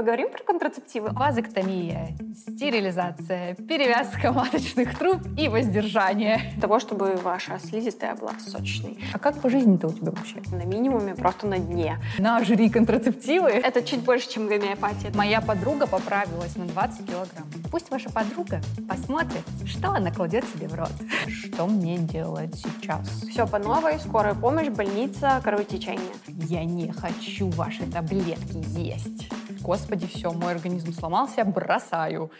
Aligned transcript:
поговорим 0.00 0.30
про 0.30 0.42
контрацептивы. 0.42 1.10
Вазоктомия, 1.10 2.16
стерилизация, 2.34 3.54
перевязка 3.54 4.32
маточных 4.32 4.98
труб 4.98 5.18
и 5.38 5.46
воздержание. 5.48 6.54
Того, 6.58 6.80
чтобы 6.80 7.16
ваша 7.16 7.58
слизистая 7.58 8.14
была 8.14 8.32
сочной. 8.38 8.98
А 9.12 9.18
как 9.18 9.42
по 9.42 9.50
жизни-то 9.50 9.88
у 9.88 9.92
тебя 9.92 10.12
вообще? 10.12 10.40
На 10.52 10.64
минимуме, 10.64 11.14
просто 11.14 11.46
на 11.46 11.58
дне. 11.58 11.98
На 12.18 12.42
жри 12.42 12.70
контрацептивы. 12.70 13.50
Это 13.50 13.82
чуть 13.82 14.00
больше, 14.00 14.30
чем 14.30 14.46
гомеопатия. 14.48 15.12
Моя 15.14 15.42
подруга 15.42 15.86
поправилась 15.86 16.56
на 16.56 16.64
20 16.64 17.06
килограмм. 17.06 17.46
Пусть 17.70 17.90
ваша 17.90 18.10
подруга 18.10 18.62
посмотрит, 18.88 19.44
что 19.66 19.90
она 19.90 20.10
кладет 20.10 20.46
себе 20.46 20.66
в 20.66 20.74
рот. 20.76 20.92
Что 21.28 21.66
мне 21.66 21.98
делать 21.98 22.54
сейчас? 22.54 23.06
Все 23.30 23.46
по 23.46 23.58
новой, 23.58 23.98
скорая 23.98 24.34
помощь, 24.34 24.68
больница, 24.68 25.42
кровотечение. 25.44 26.00
Я 26.48 26.64
не 26.64 26.90
хочу 26.90 27.50
ваши 27.50 27.84
таблетки 27.92 28.64
есть. 28.78 29.28
Господи, 29.62 30.06
все, 30.06 30.32
мой 30.32 30.52
организм 30.52 30.92
сломался, 30.92 31.44
бросаю. 31.44 32.30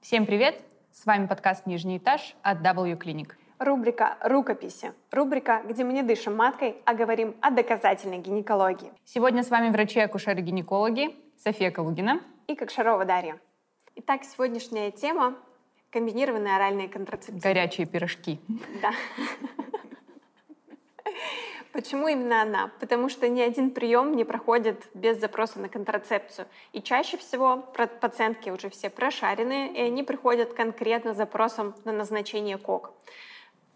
Всем 0.00 0.24
привет! 0.24 0.64
С 0.92 1.04
вами 1.04 1.26
подкаст 1.26 1.66
«Нижний 1.66 1.98
этаж» 1.98 2.34
от 2.42 2.62
W 2.62 2.96
Clinic. 2.96 3.32
Рубрика 3.58 4.18
«Рукописи». 4.20 4.92
Рубрика, 5.10 5.62
где 5.64 5.82
мы 5.82 5.94
не 5.94 6.02
дышим 6.02 6.36
маткой, 6.36 6.76
а 6.84 6.92
говорим 6.92 7.34
о 7.40 7.50
доказательной 7.50 8.18
гинекологии. 8.18 8.92
Сегодня 9.04 9.42
с 9.42 9.48
вами 9.48 9.70
врачи-акушеры-гинекологи 9.70 11.16
София 11.38 11.70
Калугина 11.70 12.20
и 12.48 12.54
Кокшарова 12.54 13.06
Дарья. 13.06 13.40
Итак, 13.94 14.24
сегодняшняя 14.24 14.90
тема— 14.90 15.36
комбинированные 15.90 16.54
оральные 16.54 16.88
контрацептивы. 16.88 17.40
Горячие 17.40 17.86
пирожки. 17.86 18.38
Да. 18.82 18.92
Почему 21.72 22.08
именно 22.08 22.42
она? 22.42 22.70
Потому 22.78 23.08
что 23.08 23.26
ни 23.28 23.40
один 23.40 23.70
прием 23.70 24.16
не 24.16 24.24
проходит 24.24 24.86
без 24.92 25.18
запроса 25.18 25.60
на 25.60 25.70
контрацепцию. 25.70 26.46
И 26.72 26.82
чаще 26.82 27.16
всего 27.16 27.58
пациентки 28.00 28.50
уже 28.50 28.68
все 28.68 28.90
прошаренные, 28.90 29.72
и 29.72 29.80
они 29.80 30.02
приходят 30.02 30.52
конкретно 30.52 31.14
с 31.14 31.16
запросом 31.16 31.74
на 31.84 31.92
назначение 31.92 32.58
КОК. 32.58 32.92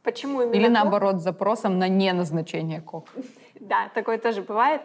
Почему 0.03 0.43
именно 0.43 0.55
Или 0.55 0.69
наоборот, 0.69 1.21
с 1.21 1.23
запросом 1.23 1.79
на 1.79 1.89
неназначение 1.89 2.81
КОК. 2.81 3.09
Да, 3.61 3.91
такое 3.95 4.17
тоже 4.17 4.41
бывает. 4.41 4.81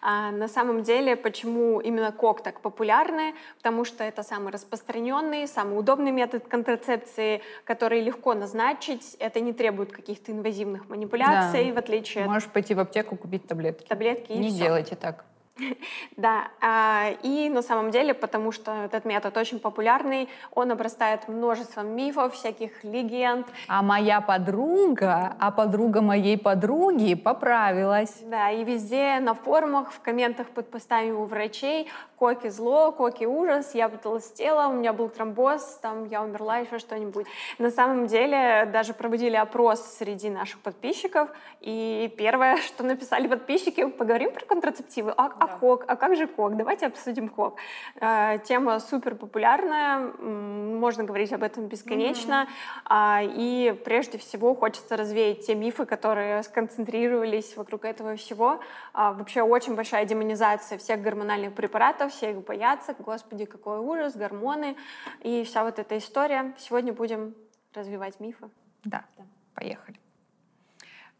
А, 0.00 0.30
на 0.30 0.46
самом 0.46 0.84
деле, 0.84 1.16
почему 1.16 1.80
именно 1.80 2.12
КОК 2.12 2.44
так 2.44 2.60
популярны? 2.60 3.34
Потому 3.56 3.84
что 3.84 4.04
это 4.04 4.22
самый 4.22 4.52
распространенный, 4.52 5.48
самый 5.48 5.76
удобный 5.76 6.12
метод 6.12 6.46
контрацепции, 6.46 7.42
который 7.64 8.00
легко 8.00 8.34
назначить. 8.34 9.16
Это 9.18 9.40
не 9.40 9.52
требует 9.52 9.90
каких-то 9.90 10.30
инвазивных 10.30 10.88
манипуляций, 10.88 11.66
да. 11.66 11.74
в 11.74 11.78
отличие 11.78 12.24
Можешь 12.26 12.48
пойти 12.48 12.72
в 12.72 12.78
аптеку 12.78 13.16
купить 13.16 13.48
таблетки. 13.48 13.88
Таблетки 13.88 14.30
и 14.30 14.38
Не 14.38 14.50
все. 14.50 14.58
делайте 14.58 14.94
так. 14.94 15.24
Да, 16.16 16.48
а, 16.60 17.10
и 17.22 17.48
на 17.48 17.62
самом 17.62 17.90
деле, 17.90 18.14
потому 18.14 18.52
что 18.52 18.84
этот 18.84 19.04
метод 19.04 19.36
очень 19.36 19.58
популярный, 19.58 20.28
он 20.54 20.70
обрастает 20.70 21.28
множеством 21.28 21.88
мифов, 21.96 22.34
всяких 22.34 22.84
легенд. 22.84 23.46
А 23.68 23.82
моя 23.82 24.20
подруга, 24.20 25.34
а 25.38 25.50
подруга 25.50 26.02
моей 26.02 26.36
подруги 26.36 27.14
поправилась. 27.14 28.20
Да, 28.24 28.50
и 28.50 28.64
везде 28.64 29.18
на 29.20 29.34
форумах, 29.34 29.92
в 29.92 30.00
комментах 30.00 30.48
под 30.48 30.70
постами 30.70 31.10
у 31.10 31.24
врачей 31.24 31.88
коки 32.20 32.50
зло, 32.50 32.92
коки 32.92 33.24
ужас, 33.24 33.74
я 33.74 33.88
потолстела, 33.88 34.68
у 34.68 34.74
меня 34.74 34.92
был 34.92 35.08
тромбоз, 35.08 35.78
там 35.80 36.04
я 36.04 36.22
умерла, 36.22 36.58
еще 36.58 36.78
что-нибудь. 36.78 37.26
На 37.58 37.70
самом 37.70 38.06
деле 38.06 38.68
даже 38.70 38.92
проводили 38.92 39.36
опрос 39.36 39.80
среди 39.80 40.28
наших 40.28 40.60
подписчиков, 40.60 41.30
и 41.62 42.12
первое, 42.18 42.56
что 42.66 42.84
написали 42.84 43.26
подписчики, 43.26 43.86
поговорим 43.86 44.32
про 44.32 44.44
контрацептивы. 44.44 45.14
А, 45.16 45.30
а 45.40 45.49
кок? 45.58 45.84
А 45.86 45.96
как 45.96 46.16
же 46.16 46.26
кок? 46.26 46.56
Давайте 46.56 46.86
обсудим 46.86 47.28
кок. 47.28 47.56
Э, 48.00 48.38
тема 48.44 48.78
супер 48.80 49.14
популярная, 49.14 50.12
можно 50.18 51.04
говорить 51.04 51.32
об 51.32 51.42
этом 51.42 51.66
бесконечно. 51.66 52.48
Mm-hmm. 52.88 53.34
И 53.36 53.80
прежде 53.84 54.18
всего 54.18 54.54
хочется 54.54 54.96
развеять 54.96 55.46
те 55.46 55.54
мифы, 55.54 55.86
которые 55.86 56.42
сконцентрировались 56.42 57.56
вокруг 57.56 57.84
этого 57.84 58.16
всего. 58.16 58.60
А, 58.92 59.12
вообще 59.12 59.42
очень 59.42 59.74
большая 59.74 60.04
демонизация 60.04 60.78
всех 60.78 61.02
гормональных 61.02 61.54
препаратов, 61.54 62.12
все 62.12 62.30
их 62.30 62.44
боятся. 62.44 62.94
Господи, 62.98 63.44
какой 63.44 63.78
ужас, 63.78 64.16
гормоны 64.16 64.76
и 65.20 65.44
вся 65.44 65.64
вот 65.64 65.78
эта 65.78 65.98
история. 65.98 66.54
Сегодня 66.58 66.92
будем 66.92 67.34
развивать 67.74 68.20
мифы. 68.20 68.50
Да, 68.84 69.04
да. 69.16 69.24
поехали. 69.54 69.98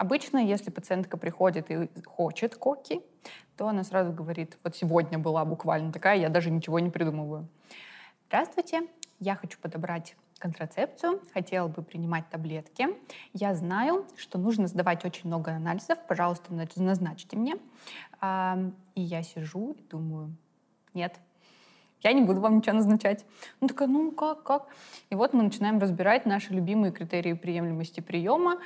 Обычно, 0.00 0.38
если 0.38 0.71
пациентка 0.71 1.19
приходит 1.19 1.71
и 1.71 1.91
хочет 2.06 2.56
коки, 2.56 3.03
то 3.59 3.69
она 3.69 3.84
сразу 3.84 4.15
говорит, 4.15 4.56
вот 4.65 4.75
сегодня 4.75 5.19
была 5.19 5.44
буквально 5.44 5.93
такая, 5.93 6.16
я 6.16 6.31
даже 6.31 6.50
ничего 6.50 6.78
не 6.78 6.88
придумываю. 6.88 7.47
Здравствуйте, 8.28 8.89
я 9.19 9.37
хочу 9.37 9.59
подобрать 9.59 10.16
контрацепцию, 10.39 11.21
хотела 11.34 11.69
бы 11.69 11.83
принимать 11.83 12.31
таблетки. 12.31 12.89
Я 13.34 13.55
знаю, 13.55 14.06
что 14.16 14.39
нужно 14.39 14.69
сдавать 14.69 15.05
очень 15.05 15.27
много 15.27 15.53
анализов, 15.53 15.99
пожалуйста, 16.09 16.55
назначьте 16.77 17.37
мне. 17.37 17.56
И 18.94 19.03
я 19.03 19.22
сижу 19.22 19.72
и 19.72 19.83
думаю, 19.83 20.34
нет, 20.94 21.21
я 22.03 22.15
не 22.15 22.22
буду 22.22 22.41
вам 22.41 22.56
ничего 22.56 22.77
назначать. 22.77 23.27
Ну 23.60 23.69
такая, 23.69 23.87
ну 23.87 24.12
как, 24.12 24.44
как? 24.44 24.69
И 25.10 25.15
вот 25.15 25.34
мы 25.34 25.43
начинаем 25.43 25.78
разбирать 25.78 26.25
наши 26.25 26.55
любимые 26.55 26.91
критерии 26.91 27.34
приемлемости 27.34 28.00
приема. 28.00 28.60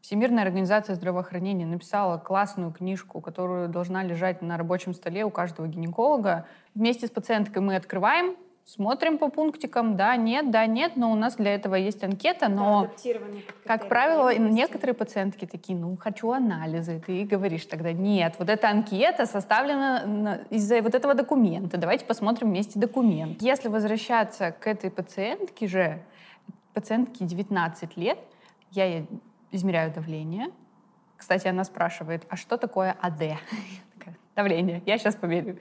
Всемирная 0.00 0.44
организация 0.44 0.94
здравоохранения 0.94 1.66
написала 1.66 2.18
классную 2.18 2.72
книжку, 2.72 3.20
которую 3.20 3.68
должна 3.68 4.02
лежать 4.02 4.42
на 4.42 4.56
рабочем 4.56 4.94
столе 4.94 5.24
у 5.24 5.30
каждого 5.30 5.66
гинеколога. 5.66 6.46
Вместе 6.74 7.06
с 7.06 7.10
пациенткой 7.10 7.62
мы 7.62 7.76
открываем, 7.76 8.36
смотрим 8.68 9.16
по 9.16 9.28
пунктикам, 9.30 9.96
да, 9.96 10.14
нет, 10.16 10.50
да, 10.50 10.66
нет, 10.66 10.92
но 10.96 11.10
у 11.10 11.14
нас 11.14 11.36
для 11.36 11.54
этого 11.54 11.74
есть 11.74 12.04
анкета, 12.04 12.48
но, 12.48 12.90
да, 13.02 13.12
как 13.64 13.88
правило, 13.88 14.36
некоторые 14.36 14.94
пациентки 14.94 15.46
такие, 15.46 15.78
ну, 15.78 15.96
хочу 15.96 16.30
анализы, 16.30 17.02
ты 17.04 17.24
говоришь 17.24 17.64
тогда, 17.64 17.92
нет, 17.92 18.34
вот 18.38 18.50
эта 18.50 18.68
анкета 18.68 19.24
составлена 19.24 20.42
из-за 20.50 20.82
вот 20.82 20.94
этого 20.94 21.14
документа, 21.14 21.78
давайте 21.78 22.04
посмотрим 22.04 22.48
вместе 22.48 22.78
документ. 22.78 23.40
Если 23.40 23.68
возвращаться 23.68 24.52
к 24.52 24.66
этой 24.66 24.90
пациентке 24.90 25.66
же, 25.66 26.02
пациентке 26.74 27.24
19 27.24 27.96
лет, 27.96 28.18
я 28.72 29.06
измеряю 29.50 29.92
давление. 29.92 30.50
Кстати, 31.16 31.48
она 31.48 31.64
спрашивает, 31.64 32.24
а 32.28 32.36
что 32.36 32.56
такое 32.56 32.96
АД? 33.00 33.38
Давление. 34.36 34.82
Я 34.86 34.98
сейчас 34.98 35.16
померю. 35.16 35.58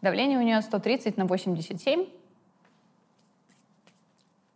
Давление 0.00 0.38
у 0.38 0.42
нее 0.42 0.60
130 0.62 1.16
на 1.16 1.26
87. 1.26 2.06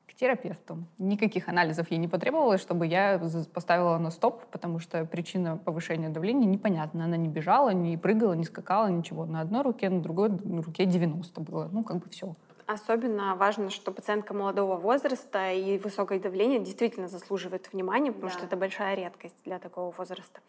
К 0.06 0.14
терапевту. 0.14 0.84
Никаких 0.98 1.48
анализов 1.48 1.90
ей 1.90 1.98
не 1.98 2.08
потребовалось, 2.08 2.60
чтобы 2.60 2.86
я 2.86 3.20
поставила 3.52 3.98
на 3.98 4.10
стоп, 4.10 4.46
потому 4.50 4.78
что 4.78 5.04
причина 5.04 5.56
повышения 5.58 6.08
давления 6.08 6.46
непонятна. 6.46 7.04
Она 7.04 7.16
не 7.16 7.28
бежала, 7.28 7.70
не 7.70 7.96
прыгала, 7.98 8.32
не 8.32 8.44
скакала, 8.44 8.86
ничего. 8.88 9.26
На 9.26 9.42
одной 9.42 9.62
руке, 9.62 9.90
на 9.90 10.00
другой 10.00 10.30
руке 10.62 10.86
90 10.86 11.40
было. 11.42 11.68
Ну, 11.70 11.84
как 11.84 11.98
бы 11.98 12.08
все. 12.08 12.34
Особенно 12.72 13.34
важно, 13.34 13.68
что 13.68 13.90
пациентка 13.90 14.32
молодого 14.32 14.76
возраста 14.76 15.50
и 15.50 15.76
высокое 15.78 16.20
давление 16.20 16.60
действительно 16.60 17.08
заслуживает 17.08 17.72
внимания, 17.72 18.12
потому 18.12 18.30
да. 18.30 18.38
что 18.38 18.46
это 18.46 18.56
большая 18.56 18.94
редкость 18.94 19.34
для 19.44 19.58
такого 19.58 19.90
возраста. 19.90 20.40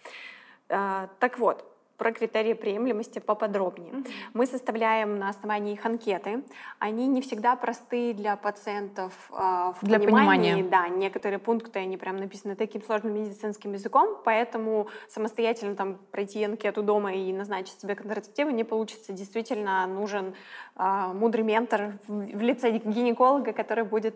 А, 0.69 1.09
так 1.19 1.39
вот, 1.39 1.65
про 2.01 2.11
критерии 2.13 2.53
приемлемости 2.53 3.19
поподробнее. 3.19 3.93
Mm-hmm. 3.93 4.11
Мы 4.33 4.47
составляем 4.47 5.19
на 5.19 5.29
основании 5.29 5.73
их 5.73 5.85
анкеты. 5.85 6.43
Они 6.79 7.05
не 7.05 7.21
всегда 7.21 7.55
просты 7.55 8.15
для 8.15 8.35
пациентов 8.37 9.13
э, 9.29 9.33
в 9.35 9.77
для 9.83 9.99
понимании. 9.99 10.51
понимания. 10.53 10.63
Да, 10.63 10.87
некоторые 10.87 11.37
пункты, 11.37 11.77
они 11.77 11.97
прям 11.97 12.17
написаны 12.17 12.55
таким 12.55 12.81
сложным 12.81 13.13
медицинским 13.13 13.73
языком, 13.73 14.17
поэтому 14.25 14.87
самостоятельно 15.09 15.75
там 15.75 15.99
пройти 16.09 16.43
анкету 16.43 16.81
дома 16.81 17.13
и 17.13 17.31
назначить 17.31 17.79
себе 17.79 17.93
контрацептивы 17.93 18.51
не 18.51 18.63
получится. 18.63 19.13
Действительно 19.13 19.85
нужен 19.85 20.33
мудрый 20.75 21.43
ментор 21.43 21.93
в, 22.07 22.41
лице 22.41 22.71
гинеколога, 22.71 23.53
который 23.53 23.83
будет... 23.83 24.15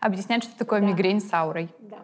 Объяснять, 0.00 0.44
что 0.44 0.56
такое 0.56 0.80
да. 0.80 0.86
мигрень 0.86 1.20
с 1.20 1.32
аурой. 1.32 1.68
Да. 1.78 1.98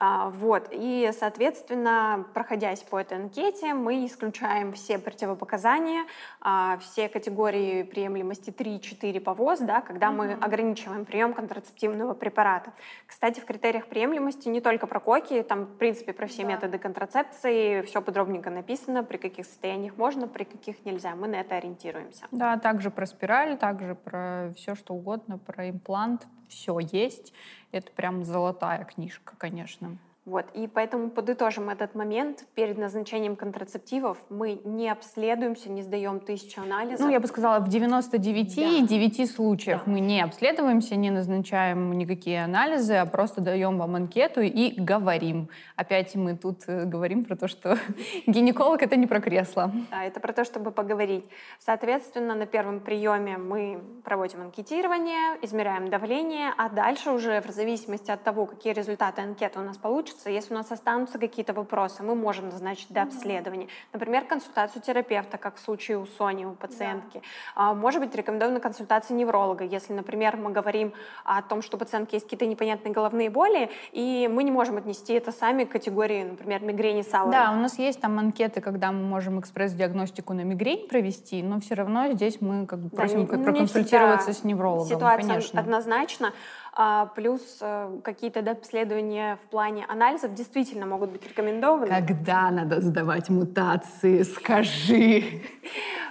А, 0.00 0.28
вот. 0.30 0.68
И, 0.70 1.10
соответственно, 1.18 2.26
проходясь 2.34 2.82
по 2.82 3.00
этой 3.00 3.16
анкете, 3.16 3.74
мы 3.74 4.04
исключаем 4.04 4.72
все 4.72 4.98
противопоказания, 4.98 6.04
а, 6.40 6.78
все 6.78 7.08
категории 7.08 7.84
приемлемости 7.84 8.50
3-4 8.50 9.20
по 9.20 9.34
ВОЗ, 9.34 9.60
да, 9.60 9.80
когда 9.80 10.08
mm-hmm. 10.08 10.12
мы 10.12 10.32
ограничиваем 10.32 11.04
прием 11.04 11.32
контрацептивного 11.32 12.14
препарата. 12.14 12.72
Кстати, 13.06 13.40
в 13.40 13.44
критериях 13.44 13.86
приемлемости 13.86 14.48
не 14.48 14.60
только 14.60 14.86
про 14.86 15.00
коки, 15.00 15.42
там, 15.42 15.64
в 15.64 15.76
принципе, 15.76 16.12
про 16.12 16.26
все 16.26 16.42
да. 16.42 16.48
методы 16.48 16.78
контрацепции, 16.78 17.82
все 17.82 18.02
подробненько 18.02 18.50
написано, 18.50 19.04
при 19.04 19.16
каких 19.16 19.46
состояниях 19.46 19.96
можно, 19.96 20.26
при 20.26 20.44
каких 20.44 20.84
нельзя. 20.84 21.14
Мы 21.14 21.28
на 21.28 21.36
это 21.36 21.56
ориентируемся. 21.56 22.26
Да, 22.30 22.58
также 22.58 22.90
про 22.90 23.06
спираль, 23.06 23.33
также 23.56 23.94
про 23.94 24.52
все, 24.56 24.74
что 24.74 24.94
угодно, 24.94 25.38
про 25.38 25.68
имплант, 25.68 26.26
все 26.48 26.78
есть. 26.78 27.32
Это 27.72 27.90
прям 27.92 28.24
золотая 28.24 28.84
книжка, 28.84 29.34
конечно. 29.36 29.98
Вот, 30.26 30.46
и 30.54 30.66
поэтому 30.66 31.10
подытожим 31.10 31.68
этот 31.68 31.94
момент. 31.94 32.46
Перед 32.54 32.78
назначением 32.78 33.36
контрацептивов 33.36 34.16
мы 34.30 34.58
не 34.64 34.88
обследуемся, 34.88 35.68
не 35.68 35.82
сдаем 35.82 36.18
тысячу 36.18 36.62
анализов. 36.62 37.00
Ну, 37.00 37.12
я 37.12 37.20
бы 37.20 37.26
сказала, 37.26 37.60
в 37.60 37.68
99,9 37.68 39.18
да. 39.18 39.26
случаях 39.26 39.82
да. 39.84 39.92
мы 39.92 40.00
не 40.00 40.22
обследуемся, 40.22 40.96
не 40.96 41.10
назначаем 41.10 41.92
никакие 41.92 42.42
анализы, 42.42 42.94
а 42.94 43.04
просто 43.04 43.42
даем 43.42 43.76
вам 43.76 43.96
анкету 43.96 44.40
и 44.40 44.80
говорим. 44.80 45.50
Опять 45.76 46.14
мы 46.14 46.34
тут 46.36 46.62
э, 46.68 46.86
говорим 46.86 47.26
про 47.26 47.36
то, 47.36 47.46
что 47.46 47.76
гинеколог— 48.26 48.82
это 48.82 48.96
не 48.96 49.06
про 49.06 49.20
кресло. 49.20 49.70
Да, 49.90 50.04
это 50.04 50.20
про 50.20 50.32
то, 50.32 50.44
чтобы 50.44 50.70
поговорить. 50.70 51.26
Соответственно, 51.58 52.34
на 52.34 52.46
первом 52.46 52.80
приеме 52.80 53.36
мы 53.36 53.78
проводим 54.04 54.40
анкетирование, 54.40 55.38
измеряем 55.42 55.90
давление, 55.90 56.54
а 56.56 56.70
дальше 56.70 57.10
уже 57.10 57.42
в 57.42 57.50
зависимости 57.50 58.10
от 58.10 58.22
того, 58.22 58.46
какие 58.46 58.72
результаты 58.72 59.20
анкеты 59.20 59.58
у 59.58 59.62
нас 59.62 59.76
получатся, 59.76 60.13
получится, 60.14 60.30
если 60.30 60.54
у 60.54 60.56
нас 60.56 60.70
останутся 60.72 61.18
какие-то 61.18 61.52
вопросы, 61.52 62.02
мы 62.02 62.14
можем 62.14 62.48
назначить 62.48 62.88
до 62.90 63.02
обследования. 63.02 63.68
Например, 63.92 64.24
консультацию 64.24 64.82
терапевта, 64.82 65.38
как 65.38 65.56
в 65.56 65.60
случае 65.60 65.98
у 65.98 66.06
Сони, 66.06 66.44
у 66.44 66.52
пациентки. 66.52 67.22
Да. 67.56 67.74
Может 67.74 68.00
быть, 68.00 68.14
рекомендована 68.14 68.60
консультация 68.60 69.16
невролога, 69.16 69.64
если, 69.64 69.92
например, 69.92 70.36
мы 70.36 70.52
говорим 70.52 70.92
о 71.24 71.42
том, 71.42 71.62
что 71.62 71.76
у 71.76 71.80
пациентки 71.80 72.14
есть 72.14 72.26
какие-то 72.26 72.46
непонятные 72.46 72.92
головные 72.92 73.30
боли, 73.30 73.70
и 73.92 74.28
мы 74.32 74.44
не 74.44 74.50
можем 74.50 74.76
отнести 74.76 75.14
это 75.14 75.32
сами 75.32 75.64
к 75.64 75.70
категории, 75.70 76.24
например, 76.24 76.62
мигрени 76.62 77.02
Сауэра. 77.02 77.32
Да, 77.32 77.52
у 77.52 77.56
нас 77.56 77.78
есть 77.78 78.00
там 78.00 78.18
анкеты, 78.18 78.60
когда 78.60 78.92
мы 78.92 79.02
можем 79.02 79.40
экспресс-диагностику 79.40 80.34
на 80.34 80.44
мигрень 80.44 80.88
провести, 80.88 81.42
но 81.42 81.60
все 81.60 81.74
равно 81.74 82.12
здесь 82.12 82.40
мы 82.40 82.66
как 82.66 82.78
бы 82.78 82.88
просим 82.90 83.26
да, 83.26 83.38
проконсультироваться 83.38 84.32
с 84.32 84.44
неврологом. 84.44 84.88
Ситуация 84.88 85.28
конечно. 85.28 85.60
однозначно. 85.60 86.32
А, 86.76 87.06
плюс 87.06 87.58
э, 87.60 88.00
какие-то 88.02 88.42
да, 88.42 88.50
обследования 88.50 89.36
в 89.36 89.48
плане 89.48 89.84
анализов 89.88 90.34
действительно 90.34 90.86
могут 90.86 91.10
быть 91.10 91.24
рекомендованы. 91.26 91.86
Когда 91.86 92.50
надо 92.50 92.80
сдавать 92.80 93.30
мутации, 93.30 94.22
скажи. 94.22 95.22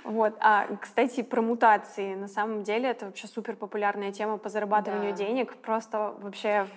Вот. 0.05 0.35
А, 0.41 0.67
кстати, 0.81 1.23
про 1.23 1.41
мутации. 1.41 2.15
На 2.15 2.27
самом 2.27 2.63
деле 2.63 2.89
это 2.89 3.05
вообще 3.05 3.25
супер 3.25 3.55
популярная 3.55 4.11
тема 4.11 4.37
по 4.37 4.49
зарабатыванию 4.49 5.11
да. 5.11 5.17
денег. 5.17 5.55
Просто 5.55 6.13
вообще 6.19 6.67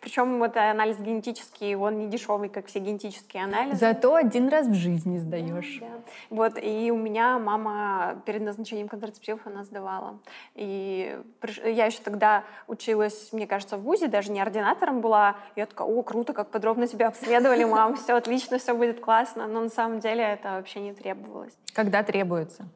причем 0.00 0.42
это 0.42 0.70
анализ 0.70 0.98
генетический, 0.98 1.74
он 1.74 1.98
не 1.98 2.06
дешевый, 2.06 2.48
как 2.48 2.66
все 2.66 2.78
генетические 2.78 3.44
анализы. 3.44 3.76
Зато 3.76 4.14
один 4.14 4.48
раз 4.48 4.66
в 4.66 4.74
жизни 4.74 5.18
сдаешь. 5.18 5.78
Да, 5.80 5.86
да. 5.86 6.02
Вот, 6.30 6.52
и 6.60 6.90
у 6.90 6.96
меня 6.96 7.38
мама 7.38 8.22
перед 8.24 8.42
назначением 8.42 8.88
контрацептивов 8.88 9.40
она 9.46 9.64
сдавала. 9.64 10.18
И 10.54 11.18
я 11.64 11.86
еще 11.86 12.00
тогда 12.02 12.44
училась, 12.66 13.32
мне 13.32 13.46
кажется, 13.46 13.76
в 13.76 13.82
ВУЗе, 13.82 14.08
даже 14.08 14.30
не 14.30 14.40
ординатором 14.40 15.00
была. 15.00 15.36
И 15.54 15.60
я 15.60 15.66
такая, 15.66 15.86
о, 15.86 16.02
круто, 16.02 16.32
как 16.32 16.50
подробно 16.50 16.86
тебя 16.86 17.08
обследовали, 17.08 17.64
мам, 17.64 17.96
все 17.96 18.14
отлично, 18.14 18.58
все 18.58 18.74
будет 18.74 19.00
классно. 19.00 19.46
Но 19.46 19.60
на 19.60 19.70
самом 19.70 20.00
деле 20.00 20.24
это 20.24 20.52
вообще 20.52 20.80
не 20.80 20.92
требовалось. 20.92 21.52
Когда 21.72 22.02
требуется? 22.02 22.66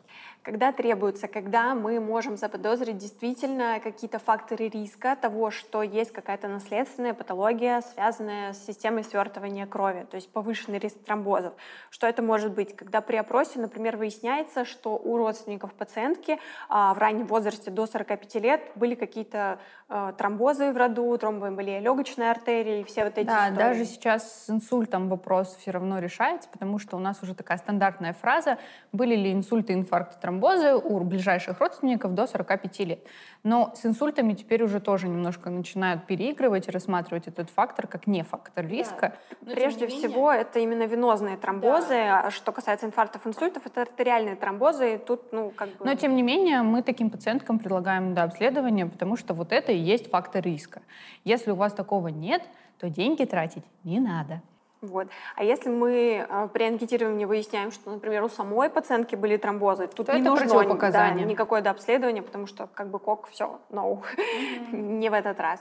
Когда 0.42 0.72
требуется, 0.72 1.28
когда 1.28 1.74
мы 1.74 2.00
можем 2.00 2.36
заподозрить 2.36 2.98
действительно 2.98 3.78
какие-то 3.82 4.18
факторы 4.18 4.68
риска 4.68 5.16
того, 5.16 5.50
что 5.50 5.82
есть 5.82 6.12
какая-то 6.12 6.48
наследственная 6.48 7.14
патология, 7.14 7.80
связанная 7.80 8.52
с 8.52 8.66
системой 8.66 9.04
свертывания 9.04 9.66
крови, 9.66 10.06
то 10.10 10.16
есть 10.16 10.30
повышенный 10.30 10.78
риск 10.78 10.96
тромбозов. 11.04 11.54
Что 11.90 12.06
это 12.06 12.22
может 12.22 12.52
быть? 12.52 12.74
Когда 12.74 13.00
при 13.00 13.16
опросе, 13.16 13.60
например, 13.60 13.96
выясняется, 13.96 14.64
что 14.64 14.96
у 14.96 15.16
родственников 15.16 15.72
пациентки 15.74 16.38
а, 16.68 16.92
в 16.94 16.98
раннем 16.98 17.26
возрасте 17.26 17.70
до 17.70 17.86
45 17.86 18.34
лет 18.36 18.62
были 18.74 18.94
какие-то 18.94 19.58
а, 19.88 20.12
тромбозы 20.12 20.72
в 20.72 20.76
роду, 20.76 21.16
тромбоэмболия 21.18 21.78
легочной 21.80 22.30
артерии, 22.30 22.82
все 22.82 23.04
вот 23.04 23.18
эти 23.18 23.26
Да, 23.26 23.50
истории. 23.50 23.68
даже 23.68 23.84
сейчас 23.84 24.46
с 24.46 24.50
инсультом 24.50 25.08
вопрос 25.08 25.54
все 25.60 25.70
равно 25.70 25.98
решается, 25.98 26.48
потому 26.48 26.78
что 26.78 26.96
у 26.96 27.00
нас 27.00 27.22
уже 27.22 27.34
такая 27.34 27.58
стандартная 27.58 28.14
фраза, 28.14 28.58
были 28.90 29.14
ли 29.14 29.32
инсульты, 29.32 29.74
инфаркты, 29.74 30.16
тромбозы, 30.18 30.31
тромбозы 30.32 30.74
у 30.74 31.00
ближайших 31.00 31.60
родственников 31.60 32.14
до 32.14 32.26
45 32.26 32.80
лет. 32.80 33.06
Но 33.42 33.72
с 33.74 33.84
инсультами 33.84 34.32
теперь 34.34 34.62
уже 34.62 34.80
тоже 34.80 35.08
немножко 35.08 35.50
начинают 35.50 36.06
переигрывать 36.06 36.68
и 36.68 36.70
рассматривать 36.70 37.28
этот 37.28 37.50
фактор 37.50 37.86
как 37.86 38.06
не 38.06 38.22
фактор 38.22 38.66
риска. 38.66 39.16
Да. 39.40 39.54
Прежде 39.54 39.86
менее... 39.86 40.08
всего, 40.08 40.32
это 40.32 40.58
именно 40.58 40.84
венозные 40.86 41.36
тромбозы. 41.36 41.94
Да. 41.94 42.22
А 42.26 42.30
что 42.30 42.52
касается 42.52 42.86
инфарктов, 42.86 43.26
инсультов, 43.26 43.66
это 43.66 43.82
артериальные 43.82 44.36
тромбозы. 44.36 44.94
И 44.94 44.98
тут, 44.98 45.32
ну, 45.32 45.50
как 45.50 45.68
бы... 45.68 45.84
Но, 45.84 45.94
тем 45.94 46.16
не 46.16 46.22
менее, 46.22 46.62
мы 46.62 46.82
таким 46.82 47.10
пациенткам 47.10 47.58
предлагаем 47.58 48.14
да, 48.14 48.24
обследование, 48.24 48.86
потому 48.86 49.16
что 49.16 49.34
вот 49.34 49.52
это 49.52 49.72
и 49.72 49.78
есть 49.78 50.10
фактор 50.10 50.42
риска. 50.42 50.80
Если 51.24 51.50
у 51.50 51.56
вас 51.56 51.72
такого 51.72 52.08
нет, 52.08 52.42
то 52.78 52.88
деньги 52.88 53.24
тратить 53.24 53.64
не 53.84 54.00
надо. 54.00 54.40
Вот. 54.82 55.06
А 55.36 55.44
если 55.44 55.70
мы 55.70 56.26
э, 56.28 56.48
при 56.52 56.64
анкетировании 56.64 57.24
выясняем, 57.24 57.70
что, 57.70 57.90
например, 57.90 58.24
у 58.24 58.28
самой 58.28 58.68
пациентки 58.68 59.14
были 59.14 59.36
тромбозы, 59.36 59.86
тут 59.86 60.06
То 60.06 60.18
не 60.18 60.22
нужно 60.22 60.46
да, 60.90 61.10
никакое 61.10 61.62
дообследование, 61.62 62.22
потому 62.22 62.48
что 62.48 62.68
как 62.74 62.88
бы 62.88 62.98
кок, 62.98 63.28
все, 63.30 63.60
no, 63.70 64.02
mm-hmm. 64.02 64.76
не 64.76 65.08
в 65.08 65.12
этот 65.12 65.38
раз. 65.38 65.60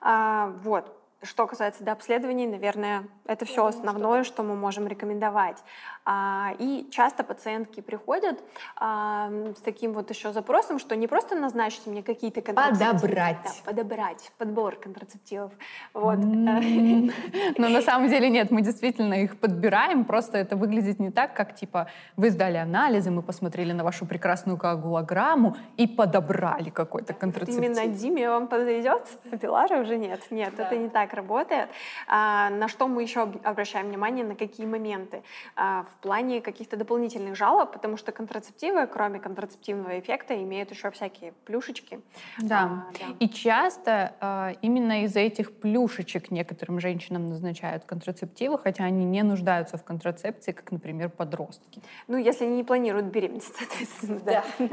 А, 0.00 0.52
вот. 0.64 0.95
Что 1.22 1.46
касается 1.46 1.82
дообследований, 1.82 2.46
наверное, 2.46 3.04
это 3.26 3.44
все 3.44 3.66
основное, 3.66 4.22
что... 4.22 4.36
что 4.36 4.42
мы 4.42 4.54
можем 4.54 4.86
рекомендовать. 4.86 5.64
А, 6.04 6.52
и 6.58 6.86
часто 6.90 7.24
пациентки 7.24 7.80
приходят 7.80 8.38
а, 8.76 9.30
с 9.56 9.60
таким 9.60 9.94
вот 9.94 10.10
еще 10.10 10.32
запросом, 10.32 10.78
что 10.78 10.94
не 10.94 11.08
просто 11.08 11.34
назначьте 11.34 11.88
мне 11.88 12.02
какие-то 12.02 12.42
контрацептивы. 12.42 13.00
Подобрать. 13.00 13.38
Да, 13.42 13.50
подобрать, 13.64 14.32
подбор 14.36 14.76
контрацептивов. 14.76 15.52
Вот. 15.94 16.18
Но 17.58 17.68
на 17.68 17.80
самом 17.80 18.08
деле 18.08 18.28
нет, 18.28 18.50
мы 18.50 18.60
действительно 18.60 19.14
их 19.14 19.38
подбираем, 19.40 20.04
просто 20.04 20.36
это 20.36 20.54
выглядит 20.54 21.00
не 21.00 21.10
так, 21.10 21.34
как 21.34 21.54
типа 21.54 21.88
вы 22.16 22.28
сдали 22.28 22.58
анализы, 22.58 23.10
мы 23.10 23.22
посмотрели 23.22 23.72
на 23.72 23.82
вашу 23.82 24.04
прекрасную 24.04 24.58
коагулограмму 24.58 25.56
и 25.78 25.86
подобрали 25.86 26.68
какой-то 26.68 27.14
контрацептив. 27.14 27.64
Именно 27.64 27.86
Диме 27.86 28.28
вам 28.28 28.48
подойдет, 28.48 29.02
а 29.32 29.38
Пиларе 29.38 29.80
уже 29.80 29.96
нет. 29.96 30.20
Нет, 30.30 30.52
это 30.58 30.76
не 30.76 30.90
так 30.90 31.05
работает. 31.14 31.68
На 32.08 32.68
что 32.68 32.86
мы 32.88 33.02
еще 33.02 33.22
обращаем 33.42 33.88
внимание, 33.88 34.24
на 34.24 34.34
какие 34.34 34.66
моменты? 34.66 35.22
В 35.56 35.86
в 35.96 36.02
плане 36.02 36.40
каких-то 36.40 36.76
дополнительных 36.76 37.36
жалоб, 37.36 37.72
потому 37.72 37.96
что 37.96 38.12
контрацептивы, 38.12 38.86
кроме 38.86 39.18
контрацептивного 39.18 39.98
эффекта, 39.98 40.34
имеют 40.42 40.70
еще 40.70 40.90
всякие 40.90 41.32
плюшечки. 41.44 42.00
Да. 42.38 42.86
А, 42.88 42.92
да. 42.92 43.06
И 43.18 43.28
часто 43.28 44.12
э, 44.20 44.54
именно 44.62 45.04
из-за 45.04 45.20
этих 45.20 45.52
плюшечек 45.52 46.30
некоторым 46.30 46.80
женщинам 46.80 47.28
назначают 47.28 47.84
контрацептивы, 47.84 48.58
хотя 48.58 48.84
они 48.84 49.04
не 49.04 49.22
нуждаются 49.22 49.78
в 49.78 49.84
контрацепции, 49.84 50.52
как, 50.52 50.70
например, 50.70 51.08
подростки. 51.08 51.82
Ну, 52.08 52.16
если 52.16 52.44
они 52.44 52.56
не 52.56 52.64
планируют 52.64 53.06
беременность, 53.06 53.54
соответственно. 53.58 54.20
Да. 54.20 54.44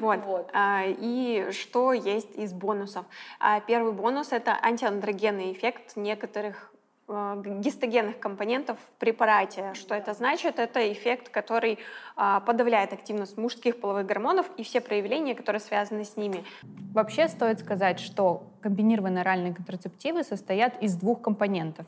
Вот. 0.00 0.24
вот. 0.24 0.50
А, 0.52 0.82
и 0.86 1.48
что 1.52 1.92
есть 1.92 2.34
из 2.36 2.52
бонусов? 2.52 3.06
А, 3.40 3.60
первый 3.60 3.92
бонус— 3.92 4.28
это 4.32 4.56
антиандрогенный 4.60 5.54
эффект 5.56 5.96
некоторых 5.96 6.72
Э, 7.08 7.40
гистогенных 7.60 8.18
компонентов 8.18 8.78
в 8.80 8.98
препарате. 8.98 9.74
Что 9.74 9.94
это 9.94 10.12
значит? 10.12 10.58
Это 10.58 10.92
эффект, 10.92 11.28
который 11.28 11.78
а, 12.16 12.40
подавляет 12.40 12.92
активность 12.92 13.36
мужских 13.36 13.80
половых 13.80 14.06
гормонов 14.06 14.46
и 14.56 14.64
все 14.64 14.80
проявления, 14.80 15.36
которые 15.36 15.60
связаны 15.60 16.04
с 16.04 16.16
ними. 16.16 16.44
Вообще 16.92 17.28
стоит 17.28 17.60
сказать, 17.60 18.00
что 18.00 18.42
комбинированные 18.60 19.20
оральные 19.20 19.54
контрацептивы 19.54 20.24
состоят 20.24 20.82
из 20.82 20.96
двух 20.96 21.22
компонентов. 21.22 21.86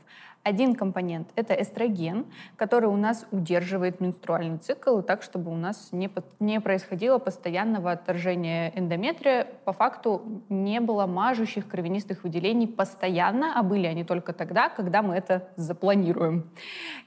Один 0.49 0.75
компонент— 0.75 1.28
это 1.37 1.52
эстроген, 1.52 2.25
который 2.57 2.88
у 2.88 2.97
нас 2.97 3.26
удерживает 3.33 4.00
менструальный 4.00 4.57
цикл 4.57 5.02
так, 5.02 5.23
чтобы 5.23 5.50
у 5.50 5.57
нас 5.57 5.90
не, 5.93 6.09
не 6.40 6.59
происходило 6.59 7.19
постоянного 7.19 7.93
отторжения 7.93 8.73
эндометрия. 8.75 9.47
По 9.67 9.75
факту 9.75 10.43
не 10.49 10.81
было 10.81 11.05
мажущих 11.05 11.69
кровянистых 11.69 12.25
выделений 12.25 12.67
постоянно, 12.67 13.61
а 13.61 13.62
были 13.62 13.87
они 13.87 14.05
только 14.05 14.33
тогда, 14.33 14.71
когда 14.71 15.02
мы 15.02 15.17
это 15.17 15.47
запланируем. 15.57 16.49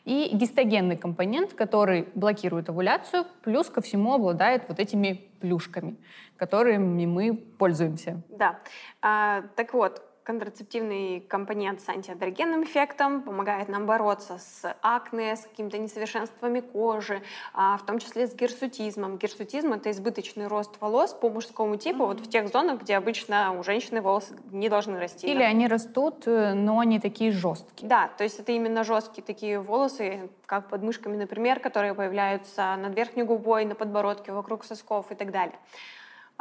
И 0.05 0.29
гистогенный 0.33 0.95
компонент, 0.95 1.53
который 1.53 2.09
блокирует 2.13 2.69
овуляцию, 2.69 3.25
плюс 3.41 3.71
ко 3.71 3.81
всему 3.81 4.13
обладает 4.13 4.65
вот 4.67 4.79
этими 4.79 5.19
плюшками, 5.39 5.95
которыми 6.37 7.07
мы 7.07 7.33
пользуемся. 7.33 8.21
Да. 8.29 8.59
А, 9.01 9.41
так 9.55 9.73
вот, 9.73 10.03
контрацептивный 10.23 11.21
компонент 11.21 11.81
с 11.81 11.89
антиадрогенным 11.89 12.63
эффектом, 12.63 13.21
помогает 13.21 13.69
нам 13.69 13.85
бороться 13.85 14.37
с 14.37 14.75
акне, 14.81 15.35
с 15.35 15.41
какими-то 15.41 15.77
несовершенствами 15.77 16.59
кожи, 16.59 17.21
а, 17.53 17.77
в 17.77 17.85
том 17.85 17.99
числе 17.99 18.27
с 18.27 18.35
гирсутизмом. 18.35 19.17
Гирсутизм— 19.17 19.73
это 19.73 19.91
избыточный 19.91 20.47
рост 20.47 20.79
волос 20.79 21.13
по 21.13 21.29
мужскому 21.29 21.77
типу, 21.77 22.03
mm-hmm. 22.03 22.07
вот 22.07 22.19
в 22.19 22.29
тех 22.29 22.47
зонах, 22.49 22.81
где 22.81 22.97
обычно 22.97 23.57
у 23.57 23.63
женщины 23.63 24.01
волосы 24.01 24.35
не 24.51 24.69
должны 24.69 24.99
расти. 24.99 25.27
Или 25.27 25.39
да? 25.39 25.45
они 25.45 25.67
растут, 25.67 26.27
э, 26.27 26.53
но 26.53 26.79
они 26.79 26.99
такие 26.99 27.31
жесткие. 27.31 27.89
Да, 27.89 28.09
то 28.17 28.23
есть 28.23 28.39
это 28.39 28.51
именно 28.51 28.83
жесткие 28.83 29.23
такие 29.23 29.59
волосы, 29.59 30.29
как 30.45 30.69
под 30.69 30.83
мышками, 30.83 31.17
например, 31.17 31.59
которые 31.59 31.93
появляются 31.93 32.75
над 32.75 32.95
верхней 32.95 33.23
губой, 33.23 33.65
на 33.65 33.75
подбородке, 33.75 34.31
вокруг 34.31 34.65
сосков 34.65 35.11
и 35.11 35.15
так 35.15 35.31
далее. 35.31 35.57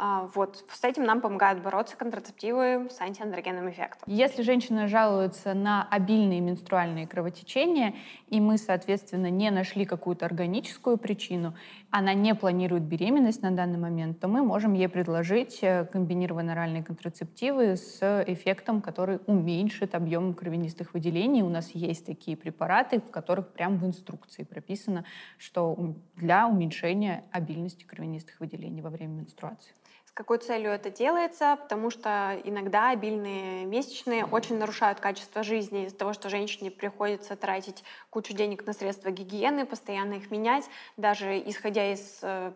А, 0.03 0.27
вот. 0.33 0.65
С 0.73 0.83
этим 0.83 1.03
нам 1.03 1.21
помогают 1.21 1.61
бороться 1.61 1.95
контрацептивы 1.95 2.89
с 2.89 2.99
антиандрогенным 3.01 3.69
эффектом. 3.69 4.01
Если 4.07 4.41
женщина 4.41 4.87
жалуется 4.87 5.53
на 5.53 5.87
обильные 5.91 6.41
менструальные 6.41 7.05
кровотечения, 7.05 7.93
и 8.27 8.39
мы, 8.39 8.57
соответственно, 8.57 9.29
не 9.29 9.51
нашли 9.51 9.85
какую-то 9.85 10.25
органическую 10.25 10.97
причину, 10.97 11.53
она 11.91 12.15
не 12.15 12.33
планирует 12.33 12.81
беременность 12.81 13.43
на 13.43 13.51
данный 13.51 13.77
момент, 13.77 14.19
то 14.19 14.27
мы 14.27 14.41
можем 14.41 14.73
ей 14.73 14.89
предложить 14.89 15.59
э, 15.61 15.85
комбинированные 15.85 16.53
оральные 16.53 16.83
контрацептивы 16.83 17.77
с 17.77 18.23
эффектом, 18.25 18.81
который 18.81 19.19
уменьшит 19.27 19.93
объем 19.93 20.33
кровянистых 20.33 20.95
выделений. 20.95 21.43
У 21.43 21.49
нас 21.49 21.75
есть 21.75 22.07
такие 22.07 22.35
препараты, 22.35 23.01
в 23.01 23.11
которых 23.11 23.53
прямо 23.53 23.77
в 23.77 23.85
инструкции 23.85 24.45
прописано, 24.45 25.05
что 25.37 25.93
для 26.15 26.47
уменьшения 26.47 27.23
обильности 27.31 27.83
кровянистых 27.83 28.39
выделений 28.39 28.81
во 28.81 28.89
время 28.89 29.11
менструации. 29.11 29.73
С 30.11 30.13
какой 30.13 30.39
целью 30.39 30.71
это 30.71 30.89
делается? 30.89 31.55
Потому 31.55 31.89
что 31.89 32.37
иногда 32.43 32.89
обильные 32.89 33.65
месячные 33.65 34.25
очень 34.25 34.57
нарушают 34.57 34.99
качество 34.99 35.41
жизни 35.41 35.85
из-за 35.85 35.95
того, 35.95 36.11
что 36.11 36.29
женщине 36.29 36.69
приходится 36.69 37.37
тратить 37.37 37.85
кучу 38.09 38.33
денег 38.33 38.65
на 38.65 38.73
средства 38.73 39.09
гигиены, 39.09 39.65
постоянно 39.65 40.15
их 40.15 40.29
менять, 40.29 40.65
даже 40.97 41.39
исходя 41.39 41.93
из 41.93 42.19
э, 42.23 42.51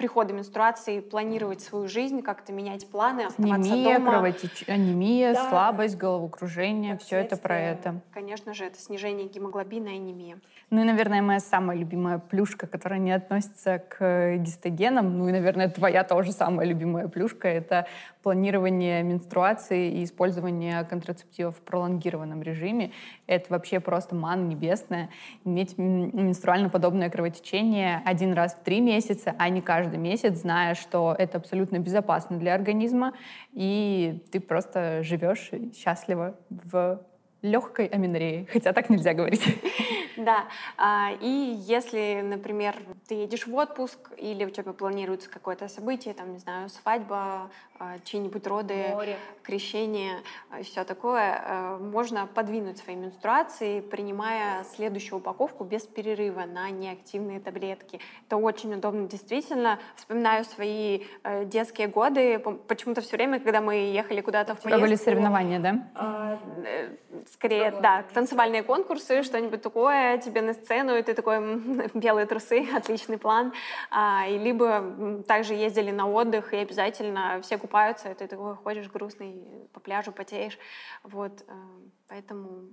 прихода 0.00 0.32
менструации 0.32 1.00
планировать 1.00 1.60
свою 1.60 1.86
жизнь, 1.86 2.22
как-то 2.22 2.54
менять 2.54 2.88
планы, 2.88 3.26
оставаться 3.26 3.70
анемия, 3.70 3.98
дома. 3.98 4.12
Кровотеч... 4.12 4.64
Анемия, 4.66 5.34
да. 5.34 5.50
слабость, 5.50 5.98
головокружение, 5.98 6.96
все 6.96 7.16
это 7.16 7.36
про 7.36 7.60
это. 7.60 8.00
Конечно 8.14 8.54
же, 8.54 8.64
это 8.64 8.80
снижение 8.80 9.28
гемоглобина 9.28 9.88
и 9.88 9.96
анемия. 9.96 10.38
Ну 10.70 10.80
и, 10.80 10.84
наверное, 10.84 11.20
моя 11.20 11.40
самая 11.40 11.76
любимая 11.76 12.18
плюшка, 12.18 12.66
которая 12.66 12.98
не 12.98 13.12
относится 13.12 13.78
к 13.78 14.36
гистогенам, 14.38 15.18
ну 15.18 15.28
и, 15.28 15.32
наверное, 15.32 15.68
твоя 15.68 16.02
тоже 16.02 16.32
самая 16.32 16.66
любимая 16.66 17.08
плюшка, 17.08 17.48
это 17.48 17.86
планирование 18.22 19.02
менструации 19.02 19.90
и 19.90 20.04
использование 20.04 20.84
контрацептивов 20.84 21.56
в 21.56 21.60
пролонгированном 21.60 22.42
режиме. 22.42 22.92
Это 23.26 23.46
вообще 23.50 23.80
просто 23.80 24.14
ман 24.14 24.48
небесная. 24.48 25.10
Иметь 25.44 25.78
менструально-подобное 25.78 27.10
кровотечение 27.10 28.02
один 28.04 28.32
раз 28.32 28.54
в 28.54 28.62
три 28.62 28.80
месяца, 28.80 29.34
а 29.38 29.48
не 29.48 29.60
каждый 29.60 29.98
месяц, 29.98 30.38
зная, 30.38 30.74
что 30.74 31.14
это 31.18 31.38
абсолютно 31.38 31.78
безопасно 31.78 32.38
для 32.38 32.54
организма, 32.54 33.14
и 33.52 34.22
ты 34.30 34.40
просто 34.40 35.02
живешь 35.02 35.50
счастливо 35.74 36.36
в 36.50 37.00
легкой 37.42 37.86
аминореи, 37.86 38.46
хотя 38.52 38.72
так 38.72 38.90
нельзя 38.90 39.14
говорить. 39.14 39.42
Да, 40.24 40.44
а, 40.76 41.12
и 41.20 41.28
если, 41.28 42.20
например, 42.22 42.76
ты 43.08 43.14
едешь 43.14 43.46
в 43.46 43.54
отпуск 43.54 43.98
или 44.16 44.44
у 44.44 44.50
тебя 44.50 44.72
планируется 44.72 45.30
какое-то 45.30 45.68
событие, 45.68 46.14
там, 46.14 46.32
не 46.32 46.38
знаю, 46.38 46.68
свадьба, 46.68 47.50
а, 47.82 47.98
чьи-нибудь 48.04 48.46
роды, 48.46 48.88
Море. 48.92 49.16
крещение, 49.42 50.16
а, 50.50 50.62
все 50.62 50.84
такое, 50.84 51.42
э, 51.42 51.78
можно 51.78 52.26
подвинуть 52.26 52.76
свои 52.76 52.94
менструации, 52.94 53.80
принимая 53.80 54.64
следующую 54.64 55.18
упаковку 55.18 55.64
без 55.64 55.84
перерыва 55.84 56.44
на 56.44 56.68
неактивные 56.68 57.40
таблетки. 57.40 57.98
Это 58.26 58.36
очень 58.36 58.74
удобно, 58.74 59.08
действительно. 59.08 59.78
Вспоминаю 59.96 60.44
свои 60.44 61.04
э, 61.24 61.46
детские 61.46 61.88
годы, 61.88 62.38
почему-то 62.38 63.00
все 63.00 63.16
время, 63.16 63.40
когда 63.40 63.62
мы 63.62 63.76
ехали 63.76 64.20
куда-то 64.20 64.54
в 64.54 64.60
поездку... 64.60 64.82
были 64.82 64.96
соревнования, 64.96 65.58
да? 65.58 65.88
А, 65.94 66.38
скорее, 67.32 67.70
да, 67.80 68.04
танцевальные 68.12 68.62
конкурсы, 68.62 69.22
что-нибудь 69.22 69.62
такое, 69.62 70.09
тебе 70.18 70.42
на 70.42 70.54
сцену, 70.54 70.96
и 70.96 71.02
ты 71.02 71.14
такой, 71.14 71.38
белые 71.94 72.26
трусы, 72.26 72.66
отличный 72.76 73.18
план. 73.18 73.52
И 74.28 74.38
либо 74.38 75.22
также 75.26 75.54
ездили 75.54 75.90
на 75.90 76.08
отдых, 76.08 76.52
и 76.52 76.56
обязательно 76.56 77.40
все 77.42 77.58
купаются, 77.58 78.10
и 78.10 78.14
ты 78.14 78.26
такой 78.26 78.54
ходишь 78.56 78.88
грустный 78.88 79.42
по 79.72 79.80
пляжу, 79.80 80.12
потеешь. 80.12 80.58
Вот, 81.02 81.44
э, 81.46 81.52
поэтому 82.08 82.68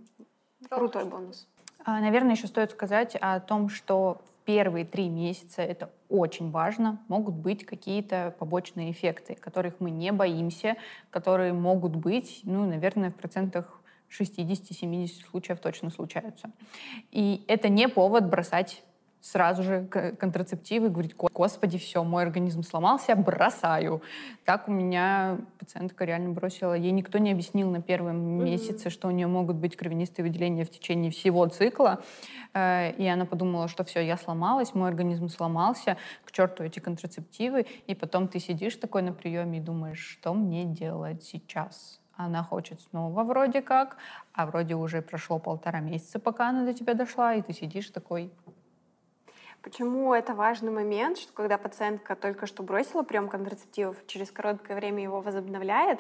крутой 0.70 1.06
бонус. 1.06 1.48
А, 1.86 2.00
наверное, 2.00 2.36
еще 2.36 2.48
стоит 2.48 2.72
сказать 2.72 3.16
о 3.16 3.40
том, 3.40 3.70
что 3.70 4.22
в 4.26 4.46
первые 4.46 4.86
три 4.86 5.10
месяца 5.10 5.62
это 5.62 5.92
очень 6.10 6.52
важно. 6.52 7.00
Могут 7.08 7.36
быть 7.36 7.66
какие-то 7.66 8.34
побочные 8.40 8.92
эффекты, 8.92 9.36
которых 9.36 9.80
мы 9.80 9.92
не 9.92 10.12
боимся, 10.12 10.76
которые 11.10 11.54
могут 11.54 11.96
быть, 11.96 12.42
ну, 12.44 12.66
наверное, 12.66 13.12
в 13.12 13.16
процентах 13.16 13.77
60-70 14.10 15.30
случаев 15.30 15.60
точно 15.60 15.90
случаются. 15.90 16.52
И 17.12 17.44
это 17.48 17.70
не 17.70 17.88
повод 17.88 18.26
бросать 18.26 18.84
сразу 19.22 19.64
же 19.64 19.86
контрацептивы, 20.20 20.90
говорить, 20.90 21.16
господи, 21.16 21.78
все, 21.78 22.04
мой 22.04 22.24
организм 22.24 22.64
сломался, 22.64 23.16
бросаю. 23.16 24.02
Так 24.46 24.70
у 24.70 24.72
меня 24.72 25.40
пациентка 25.60 26.06
реально 26.06 26.30
бросила. 26.30 26.74
Ей 26.74 26.92
никто 26.92 27.18
не 27.18 27.32
объяснил 27.32 27.70
на 27.70 27.82
первом 27.82 28.16
mm-hmm. 28.16 28.44
месяце, 28.44 28.90
что 28.90 29.08
у 29.08 29.12
нее 29.12 29.28
могут 29.28 29.58
быть 29.58 29.76
кровянистые 29.76 30.26
выделения 30.26 30.64
в 30.64 30.70
течение 30.70 31.12
всего 31.12 31.46
цикла. 31.48 32.02
Э, 32.54 32.92
и 32.94 33.06
она 33.08 33.26
подумала, 33.26 33.68
что 33.68 33.84
все, 33.84 34.00
я 34.00 34.18
сломалась, 34.18 34.74
мой 34.74 34.88
организм 34.88 35.28
сломался, 35.30 35.98
к 36.24 36.32
черту 36.32 36.64
эти 36.64 36.80
контрацептивы. 36.80 37.66
И 37.88 37.96
потом 37.96 38.28
ты 38.28 38.40
сидишь 38.40 38.76
такой 38.76 39.02
на 39.02 39.12
приеме 39.12 39.58
и 39.58 39.62
думаешь, 39.62 40.00
что 40.00 40.34
мне 40.34 40.64
делать 40.64 41.24
сейчас? 41.24 42.00
Она 42.18 42.44
хочет 42.44 42.82
снова 42.82 43.24
вроде 43.24 43.62
как, 43.62 43.98
а 44.34 44.46
вроде 44.46 44.76
уже 44.76 45.02
прошло 45.02 45.40
полтора 45.40 45.80
месяца, 45.80 46.20
пока 46.20 46.50
она 46.50 46.66
до 46.66 46.74
тебя 46.74 46.94
дошла, 46.94 47.36
и 47.36 47.42
ты 47.42 47.54
сидишь 47.54 47.90
такой, 47.90 48.32
Почему 49.62 50.14
это 50.14 50.34
важный 50.34 50.72
момент, 50.72 51.18
что 51.18 51.34
когда 51.34 51.58
пациентка 51.58 52.16
только 52.16 52.48
что 52.48 52.64
бросила 52.64 53.04
прием 53.04 53.28
контрацептивов, 53.28 53.98
через 54.08 54.32
короткое 54.32 54.78
время 54.78 55.04
его 55.04 55.20
возобновляет, 55.20 56.00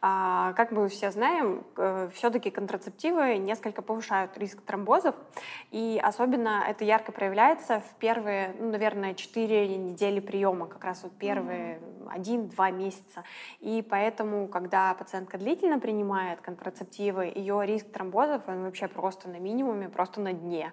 а, 0.00 0.52
как 0.52 0.70
мы 0.70 0.88
все 0.88 1.10
знаем, 1.10 1.64
э, 1.76 2.10
все-таки 2.14 2.50
контрацептивы 2.50 3.38
несколько 3.38 3.82
повышают 3.82 4.36
риск 4.38 4.60
тромбозов, 4.62 5.16
и 5.70 6.00
особенно 6.02 6.64
это 6.68 6.84
ярко 6.84 7.10
проявляется 7.10 7.80
в 7.80 7.98
первые, 7.98 8.54
ну, 8.58 8.70
наверное, 8.70 9.14
4 9.14 9.76
недели 9.76 10.20
приема, 10.20 10.66
как 10.66 10.84
раз 10.84 11.02
вот 11.02 11.12
первые 11.18 11.80
один-два 12.10 12.70
месяца. 12.70 13.24
И 13.60 13.82
поэтому, 13.88 14.48
когда 14.48 14.94
пациентка 14.94 15.38
длительно 15.38 15.78
принимает 15.78 16.40
контрацептивы, 16.40 17.32
ее 17.34 17.64
риск 17.66 17.90
тромбозов, 17.90 18.48
он 18.48 18.64
вообще 18.64 18.88
просто 18.88 19.28
на 19.28 19.38
минимуме, 19.38 19.88
просто 19.88 20.20
на 20.20 20.32
дне. 20.32 20.72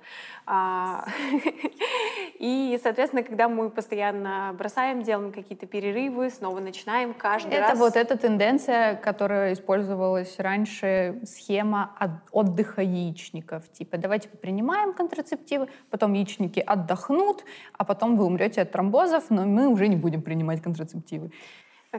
И, 2.38 2.78
соответственно, 2.84 3.24
когда 3.24 3.48
мы 3.48 3.70
постоянно 3.70 4.54
бросаем, 4.58 5.04
делаем 5.04 5.32
какие-то 5.32 5.68
перерывы, 5.68 6.30
снова 6.30 6.60
начинаем 6.60 7.14
каждый 7.14 7.54
это 7.54 7.62
раз. 7.62 7.70
Это 7.72 7.80
вот 7.80 7.96
эта 7.96 8.18
тенденция, 8.18 8.96
которая 8.96 9.54
использовалась 9.54 10.38
раньше, 10.38 11.22
схема 11.24 11.96
от 11.98 12.12
отдыха 12.32 12.82
яичников. 12.82 13.72
Типа, 13.72 13.98
давайте 13.98 14.28
принимаем 14.28 14.94
контрацептивы, 14.94 15.70
потом 15.90 16.14
яичники 16.14 16.60
отдохнут, 16.60 17.46
а 17.74 17.86
потом 17.86 18.18
вы 18.18 18.26
умрете 18.26 18.62
от 18.62 18.72
тромбозов, 18.72 19.30
но 19.30 19.46
мы 19.46 19.68
уже 19.68 19.88
не 19.88 19.96
будем 19.96 20.22
принимать 20.22 20.62
контрацептивы. 20.62 21.32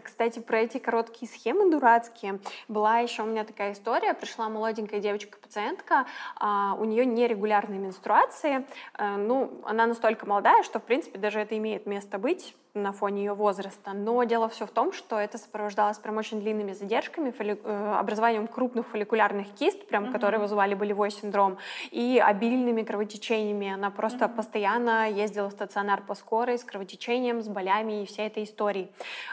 Кстати, 0.02 0.38
про 0.38 0.60
эти 0.60 0.78
короткие 0.78 1.30
схемы 1.30 1.70
дурацкие. 1.70 2.40
Была 2.68 2.98
еще 2.98 3.22
у 3.22 3.26
меня 3.26 3.44
такая 3.44 3.72
история. 3.72 4.14
Пришла 4.14 4.48
молоденькая 4.48 5.00
девочка-пациентка, 5.00 6.06
а, 6.36 6.76
у 6.78 6.84
нее 6.84 7.06
нерегулярные 7.06 7.78
менструации. 7.78 8.66
А, 8.94 9.16
ну, 9.16 9.62
она 9.64 9.86
настолько 9.86 10.26
молодая, 10.26 10.62
что, 10.62 10.78
в 10.78 10.82
принципе, 10.82 11.18
даже 11.18 11.40
это 11.40 11.56
имеет 11.56 11.86
место 11.86 12.18
быть 12.18 12.54
на 12.76 12.92
фоне 12.92 13.24
ее 13.24 13.34
возраста. 13.34 13.92
Но 13.92 14.22
дело 14.24 14.48
все 14.48 14.66
в 14.66 14.70
том, 14.70 14.92
что 14.92 15.18
это 15.18 15.38
сопровождалось 15.38 15.98
прям 15.98 16.16
очень 16.16 16.40
длинными 16.40 16.72
задержками, 16.72 17.30
фоли... 17.30 17.58
Э, 17.64 17.96
образованием 17.98 18.46
крупных 18.46 18.86
фолликулярных 18.86 19.48
кист, 19.54 19.86
прям, 19.86 20.04
mm-hmm. 20.04 20.12
которые 20.12 20.40
вызывали 20.40 20.74
болевой 20.74 21.10
синдром, 21.10 21.58
и 21.90 22.22
обильными 22.24 22.82
кровотечениями. 22.82 23.72
Она 23.72 23.90
просто 23.90 24.26
mm-hmm. 24.26 24.36
постоянно 24.36 25.10
ездила 25.10 25.48
в 25.48 25.52
стационар 25.52 26.02
по 26.02 26.14
скорой 26.14 26.58
с 26.58 26.64
кровотечением, 26.64 27.42
с 27.42 27.48
болями 27.48 28.02
и 28.02 28.06
всей 28.06 28.26
этой 28.26 28.44
историей. 28.44 28.90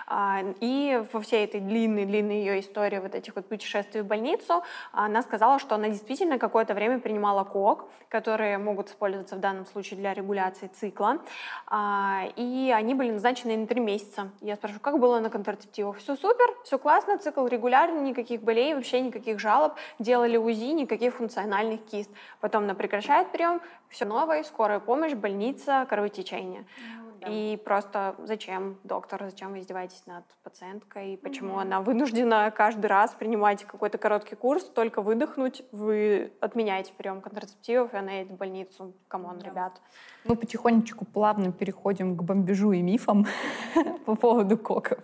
А, 0.07 0.41
и 0.59 1.03
во 1.11 1.19
всей 1.21 1.45
этой 1.45 1.59
длинной-длинной 1.59 2.37
ее 2.37 2.59
истории 2.59 2.99
вот 2.99 3.15
этих 3.15 3.35
вот 3.35 3.47
путешествий 3.47 4.01
в 4.01 4.05
больницу 4.05 4.63
она 4.91 5.21
сказала, 5.21 5.59
что 5.59 5.75
она 5.75 5.89
действительно 5.89 6.37
какое-то 6.39 6.73
время 6.73 6.99
принимала 6.99 7.43
КОК, 7.43 7.85
которые 8.09 8.57
могут 8.57 8.89
использоваться 8.89 9.35
в 9.35 9.39
данном 9.39 9.65
случае 9.65 9.99
для 9.99 10.13
регуляции 10.13 10.67
цикла. 10.67 11.19
А, 11.67 12.23
и 12.35 12.71
они 12.75 12.93
были 12.93 13.11
назначены 13.11 13.32
назначенный 13.33 13.57
на 13.57 13.67
три 13.67 13.79
месяца. 13.79 14.29
Я 14.41 14.55
спрашиваю, 14.55 14.81
как 14.81 14.99
было 14.99 15.19
на 15.19 15.29
контрацептивах? 15.29 15.97
Все 15.97 16.15
супер, 16.15 16.45
все 16.63 16.77
классно, 16.77 17.17
цикл 17.17 17.47
регулярный, 17.47 18.01
никаких 18.01 18.41
болей, 18.41 18.75
вообще 18.75 19.01
никаких 19.01 19.39
жалоб. 19.39 19.73
Делали 19.99 20.37
УЗИ, 20.37 20.73
никаких 20.73 21.15
функциональных 21.15 21.83
кист. 21.85 22.11
Потом 22.41 22.63
она 22.63 22.75
прекращает 22.75 23.31
прием, 23.31 23.61
все 23.89 24.05
по 24.05 24.15
новой, 24.15 24.43
скорая 24.43 24.79
помощь, 24.79 25.13
больница, 25.13 25.85
кровотечение. 25.89 26.65
И 27.29 27.57
просто 27.57 28.15
зачем, 28.19 28.77
доктор, 28.83 29.23
зачем 29.29 29.51
вы 29.51 29.59
издеваетесь 29.59 30.05
над 30.05 30.23
пациенткой? 30.43 31.17
Почему 31.17 31.55
mm-hmm. 31.55 31.61
она 31.61 31.81
вынуждена 31.81 32.51
каждый 32.51 32.87
раз 32.87 33.13
принимать 33.13 33.63
какой-то 33.63 33.97
короткий 33.97 34.35
курс, 34.35 34.63
только 34.63 35.01
выдохнуть, 35.01 35.63
вы 35.71 36.31
отменяете 36.39 36.93
прием 36.97 37.21
контрацептивов, 37.21 37.93
и 37.93 37.97
она 37.97 38.11
едет 38.13 38.31
в 38.31 38.37
больницу. 38.37 38.93
Come 39.07 39.24
on, 39.24 39.37
мгм. 39.37 39.45
ребят. 39.45 39.81
Мы 40.25 40.35
потихонечку 40.35 41.05
плавно 41.05 41.51
переходим 41.51 42.15
к 42.15 42.23
бомбежу 42.23 42.71
и 42.71 42.81
мифам 42.81 43.25
по 44.05 44.15
поводу 44.15 44.57
коков. 44.57 44.99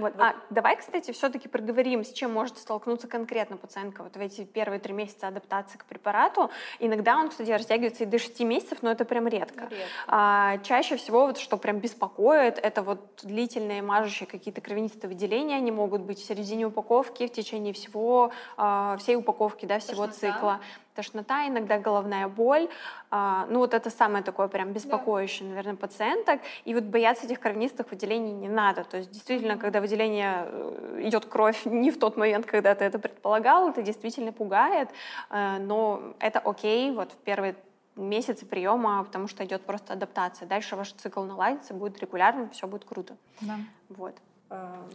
Вот. 0.00 0.14
А 0.18 0.34
давай, 0.50 0.76
кстати, 0.76 1.12
все-таки 1.12 1.48
проговорим, 1.48 2.04
с 2.04 2.12
чем 2.12 2.32
может 2.32 2.58
столкнуться 2.58 3.08
конкретно 3.08 3.56
пациентка 3.56 4.02
вот 4.02 4.16
в 4.16 4.20
эти 4.20 4.44
первые 4.44 4.80
три 4.80 4.92
месяца 4.92 5.28
адаптации 5.28 5.78
к 5.78 5.84
препарату. 5.84 6.50
Иногда 6.78 7.16
он, 7.16 7.28
кстати, 7.28 7.50
растягивается 7.50 8.04
и 8.04 8.06
до 8.06 8.18
шести 8.18 8.44
месяцев, 8.44 8.78
но 8.82 8.90
это 8.90 9.04
прям 9.04 9.28
редко. 9.28 9.62
редко. 9.62 9.76
А, 10.06 10.58
чаще 10.58 10.96
всего, 10.96 11.26
вот, 11.26 11.38
что 11.38 11.56
прям 11.56 11.78
беспокоит, 11.78 12.58
это 12.58 12.82
вот 12.82 13.20
длительные 13.22 13.82
мажущие 13.82 14.26
какие-то 14.26 14.60
кровянистые 14.60 15.08
выделения, 15.08 15.56
они 15.56 15.70
могут 15.70 16.02
быть 16.02 16.18
в 16.18 16.24
середине 16.24 16.66
упаковки, 16.66 17.26
в 17.26 17.32
течение 17.32 17.72
всего, 17.72 18.32
а, 18.56 18.96
всей 18.98 19.16
упаковки, 19.16 19.66
да, 19.66 19.78
всего 19.78 20.06
Тошнота. 20.06 20.12
цикла 20.12 20.60
тошнота, 20.94 21.46
иногда 21.46 21.78
головная 21.78 22.28
боль. 22.28 22.68
А, 23.10 23.46
ну 23.50 23.58
вот 23.58 23.74
это 23.74 23.90
самое 23.90 24.22
такое 24.22 24.48
прям 24.48 24.72
беспокоящее, 24.72 25.48
да. 25.48 25.54
наверное, 25.54 25.76
пациенток. 25.76 26.40
И 26.64 26.74
вот 26.74 26.84
бояться 26.84 27.26
этих 27.26 27.40
кровянистых 27.40 27.90
выделений 27.90 28.32
не 28.32 28.48
надо. 28.48 28.84
То 28.84 28.98
есть 28.98 29.10
действительно, 29.10 29.56
когда 29.56 29.80
выделение 29.80 30.46
э, 30.46 31.00
идет 31.04 31.26
кровь 31.26 31.62
не 31.64 31.90
в 31.90 31.98
тот 31.98 32.16
момент, 32.16 32.46
когда 32.46 32.74
ты 32.74 32.84
это 32.84 32.98
предполагал, 32.98 33.70
это 33.70 33.82
действительно 33.82 34.32
пугает, 34.32 34.88
э, 35.30 35.58
но 35.58 36.14
это 36.18 36.38
окей, 36.38 36.92
вот 36.92 37.12
в 37.12 37.16
первые 37.16 37.54
месяцы 37.96 38.46
приема, 38.46 39.04
потому 39.04 39.28
что 39.28 39.44
идет 39.44 39.62
просто 39.62 39.92
адаптация. 39.92 40.48
Дальше 40.48 40.76
ваш 40.76 40.92
цикл 40.92 41.22
наладится, 41.22 41.74
будет 41.74 41.98
регулярным, 42.00 42.50
все 42.50 42.66
будет 42.66 42.84
круто. 42.84 43.16
Да. 43.40 43.56
Вот. 43.88 44.14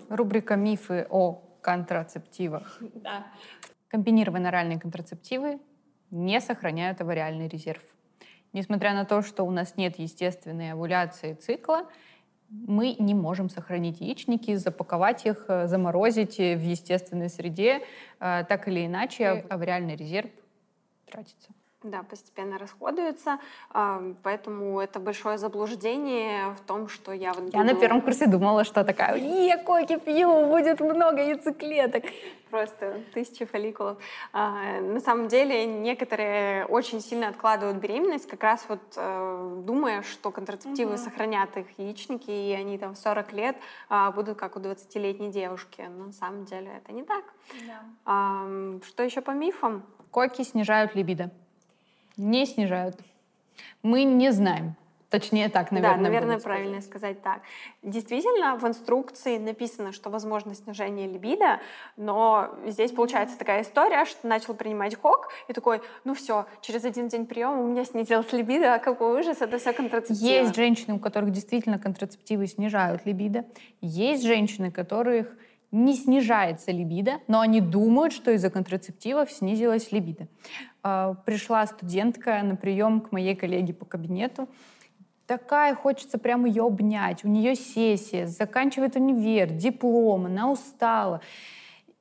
Рубрика 0.09 0.55
«Мифы 0.55 1.07
о 1.09 1.41
контрацептивах». 1.61 2.77
Да. 2.81 3.25
Комбинированные 3.87 4.49
оральные 4.49 4.79
контрацептивы 4.79 5.59
не 6.15 6.39
сохраняют 6.39 7.01
авариальный 7.01 7.47
резерв. 7.47 7.83
Несмотря 8.53 8.93
на 8.93 9.05
то, 9.05 9.21
что 9.21 9.43
у 9.43 9.51
нас 9.51 9.75
нет 9.75 9.99
естественной 9.99 10.71
овуляции 10.71 11.33
цикла, 11.33 11.87
мы 12.49 12.95
не 12.99 13.13
можем 13.13 13.49
сохранить 13.49 13.99
яичники, 13.99 14.55
запаковать 14.55 15.25
их, 15.25 15.45
э, 15.49 15.67
заморозить 15.67 16.37
в 16.37 16.61
естественной 16.61 17.29
среде. 17.29 17.81
Э, 18.19 18.45
так 18.47 18.67
или 18.67 18.85
иначе, 18.85 19.45
авариальный 19.49 19.95
резерв 19.95 20.29
тратится. 21.05 21.51
Да, 21.85 22.01
постепенно 22.01 22.57
расходуется, 22.57 23.37
поэтому 24.23 24.79
это 24.79 24.99
большое 24.99 25.37
заблуждение 25.37 26.55
в 26.55 26.61
том, 26.61 26.87
что 26.87 27.11
я 27.11 27.31
вот 27.31 27.53
Я 27.53 27.63
на 27.63 27.75
первом 27.75 28.01
курсе 28.01 28.25
думала, 28.25 28.63
что 28.63 28.83
такая, 28.83 29.15
я 29.17 29.57
коки 29.57 29.99
пью, 29.99 30.47
будет 30.47 30.79
много 30.79 31.21
яйцеклеток. 31.21 32.03
Просто 32.49 33.01
тысячи 33.13 33.45
фолликулов. 33.45 33.97
А, 34.33 34.79
на 34.81 34.99
самом 34.99 35.27
деле 35.27 35.65
некоторые 35.65 36.65
очень 36.65 37.01
сильно 37.01 37.27
откладывают 37.27 37.77
беременность, 37.77 38.27
как 38.27 38.41
раз 38.41 38.65
вот 38.67 38.81
э, 38.95 39.61
думая, 39.63 40.01
что 40.01 40.31
контрацептивы 40.31 40.93
угу. 40.93 40.97
сохранят 40.97 41.55
их 41.57 41.67
яичники, 41.77 42.31
и 42.31 42.53
они 42.53 42.79
там 42.79 42.95
в 42.95 42.97
40 42.97 43.33
лет 43.33 43.57
а, 43.89 44.11
будут 44.11 44.37
как 44.39 44.55
у 44.55 44.59
20-летней 44.59 45.31
девушки. 45.31 45.85
Но 45.87 46.05
на 46.05 46.13
самом 46.13 46.45
деле 46.45 46.71
это 46.77 46.93
не 46.93 47.03
так. 47.03 47.25
Да. 47.67 48.79
Что 48.87 49.03
еще 49.03 49.21
по 49.21 49.31
мифам? 49.31 49.83
Коки 50.11 50.43
снижают 50.43 50.95
либидо 50.95 51.31
не 52.17 52.45
снижают. 52.45 52.99
Мы 53.83 54.03
не 54.03 54.31
знаем. 54.31 54.75
Точнее 55.09 55.49
так, 55.49 55.71
наверное. 55.71 55.97
Да, 55.97 56.01
наверное, 56.01 56.39
правильно 56.39 56.81
сказать 56.81 57.21
так. 57.21 57.41
Действительно, 57.83 58.57
в 58.57 58.67
инструкции 58.67 59.37
написано, 59.37 59.93
что 59.93 60.09
возможно 60.09 60.53
снижение 60.55 61.07
либидо, 61.07 61.61
но 61.95 62.49
здесь 62.65 62.91
получается 62.91 63.37
такая 63.37 63.61
история, 63.61 64.03
что 64.05 64.27
начал 64.27 64.55
принимать 64.55 64.97
кок 64.97 65.29
и 65.47 65.53
такой, 65.53 65.81
ну 66.03 66.15
все, 66.15 66.47
через 66.59 66.83
один 66.83 67.07
день 67.07 67.27
приема 67.27 67.61
у 67.61 67.67
меня 67.67 67.85
снизилась 67.85 68.33
либидо, 68.33 68.73
а 68.73 68.79
какой 68.79 69.21
ужас, 69.21 69.41
это 69.41 69.57
все 69.57 69.71
контрацептивы. 69.71 70.27
Есть 70.27 70.55
женщины, 70.55 70.95
у 70.95 70.99
которых 70.99 71.31
действительно 71.31 71.79
контрацептивы 71.79 72.47
снижают 72.47 73.05
либидо, 73.05 73.45
есть 73.79 74.23
женщины, 74.23 74.69
которых 74.69 75.27
не 75.75 75.93
снижается 75.93 76.71
либидо, 76.71 77.19
но 77.27 77.41
они 77.41 77.59
думают, 77.59 78.13
что 78.13 78.31
из-за 78.31 78.49
контрацептивов 78.49 79.29
снизилась 79.31 79.91
либидо. 79.91 80.27
А, 80.83 81.15
пришла 81.25 81.65
студентка 81.67 82.41
на 82.43 82.55
прием 82.55 83.01
к 83.01 83.11
моей 83.11 83.35
коллеге 83.35 83.73
по 83.73 83.85
кабинету, 83.85 84.47
такая, 85.27 85.75
хочется 85.75 86.17
прямо 86.17 86.47
ее 86.47 86.65
обнять. 86.65 87.25
У 87.25 87.27
нее 87.27 87.55
сессия, 87.55 88.25
заканчивает 88.25 88.95
универ, 88.95 89.49
диплом, 89.49 90.27
она 90.27 90.49
устала. 90.49 91.21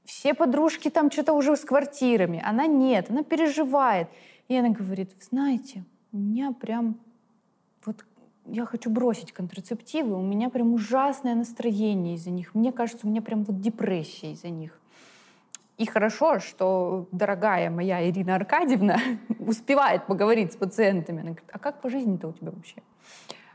Все 0.04 0.34
подружки 0.34 0.90
там 0.90 1.10
что-то 1.10 1.32
уже 1.32 1.56
с 1.56 1.64
квартирами. 1.64 2.42
Она 2.44 2.66
нет, 2.66 3.10
она 3.10 3.22
переживает. 3.22 4.08
И 4.48 4.56
она 4.56 4.68
говорит, 4.68 5.10
знаете, 5.20 5.84
у 6.12 6.18
меня 6.18 6.52
прям 6.52 7.00
я 8.46 8.66
хочу 8.66 8.90
бросить 8.90 9.32
контрацептивы, 9.32 10.14
у 10.16 10.22
меня 10.22 10.50
прям 10.50 10.74
ужасное 10.74 11.34
настроение 11.34 12.14
из-за 12.14 12.30
них. 12.30 12.54
Мне 12.54 12.72
кажется, 12.72 13.06
у 13.06 13.10
меня 13.10 13.22
прям 13.22 13.44
вот 13.44 13.60
депрессия 13.60 14.32
из-за 14.32 14.48
них. 14.48 14.78
И 15.76 15.86
хорошо, 15.86 16.38
что 16.38 17.08
дорогая 17.10 17.68
моя 17.68 18.08
Ирина 18.08 18.36
Аркадьевна 18.36 18.98
успевает 19.40 20.06
поговорить 20.06 20.52
с 20.52 20.56
пациентами. 20.56 21.20
Она 21.20 21.30
говорит, 21.30 21.50
а 21.52 21.58
как 21.58 21.80
по 21.80 21.90
жизни-то 21.90 22.28
у 22.28 22.32
тебя 22.32 22.52
вообще? 22.52 22.76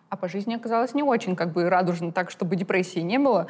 А 0.10 0.18
по 0.18 0.28
жизни 0.28 0.56
оказалось 0.56 0.94
не 0.94 1.04
очень 1.04 1.36
как 1.36 1.54
бы 1.54 1.70
радужно 1.70 2.12
так, 2.12 2.32
чтобы 2.32 2.56
депрессии 2.56 3.00
не 3.00 3.20
было. 3.20 3.48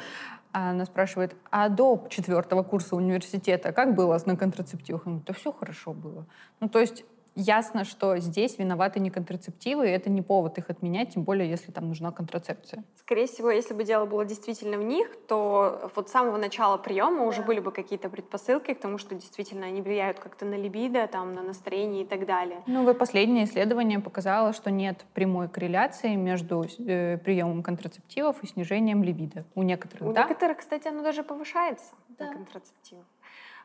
Она 0.52 0.84
спрашивает, 0.84 1.34
а 1.50 1.68
до 1.68 2.06
четвертого 2.10 2.62
курса 2.62 2.96
университета 2.96 3.72
как 3.72 3.94
было 3.94 4.20
на 4.26 4.36
контрацептивах? 4.36 5.06
Она 5.06 5.14
говорит, 5.14 5.26
да 5.26 5.32
все 5.32 5.52
хорошо 5.52 5.92
было. 5.92 6.26
Ну, 6.60 6.68
то 6.68 6.78
есть 6.78 7.04
ясно, 7.34 7.84
что 7.84 8.18
здесь 8.18 8.58
виноваты 8.58 9.00
не 9.00 9.10
контрацептивы, 9.10 9.88
и 9.88 9.90
это 9.90 10.10
не 10.10 10.22
повод 10.22 10.58
их 10.58 10.70
отменять, 10.70 11.14
тем 11.14 11.22
более, 11.22 11.48
если 11.48 11.72
там 11.72 11.88
нужна 11.88 12.10
контрацепция. 12.10 12.84
Скорее 12.96 13.26
всего, 13.26 13.50
если 13.50 13.74
бы 13.74 13.84
дело 13.84 14.06
было 14.06 14.24
действительно 14.24 14.78
в 14.78 14.82
них, 14.82 15.08
то 15.26 15.90
вот 15.94 16.08
с 16.08 16.12
самого 16.12 16.36
начала 16.36 16.76
приема 16.76 17.24
уже 17.24 17.42
были 17.42 17.60
бы 17.60 17.72
какие-то 17.72 18.08
предпосылки 18.08 18.74
к 18.74 18.80
тому, 18.80 18.98
что 18.98 19.14
действительно 19.14 19.66
они 19.66 19.82
влияют 19.82 20.18
как-то 20.18 20.44
на 20.44 20.54
либидо, 20.54 21.06
там, 21.06 21.34
на 21.34 21.42
настроение 21.42 22.02
и 22.02 22.06
так 22.06 22.26
далее. 22.26 22.62
Ну, 22.66 22.84
вы 22.84 22.94
последнее 22.94 23.44
исследование 23.44 24.00
показало, 24.00 24.52
что 24.52 24.70
нет 24.70 25.04
прямой 25.14 25.48
корреляции 25.48 26.14
между 26.14 26.64
э, 26.78 27.18
приемом 27.18 27.62
контрацептивов 27.62 28.42
и 28.42 28.46
снижением 28.46 29.02
либидо. 29.02 29.44
У 29.54 29.62
некоторых, 29.62 30.08
У 30.08 30.12
да? 30.12 30.24
некоторых, 30.24 30.58
кстати, 30.58 30.88
оно 30.88 31.02
даже 31.02 31.22
повышается, 31.22 31.92
да. 32.08 32.32
контрацептивов. 32.32 33.04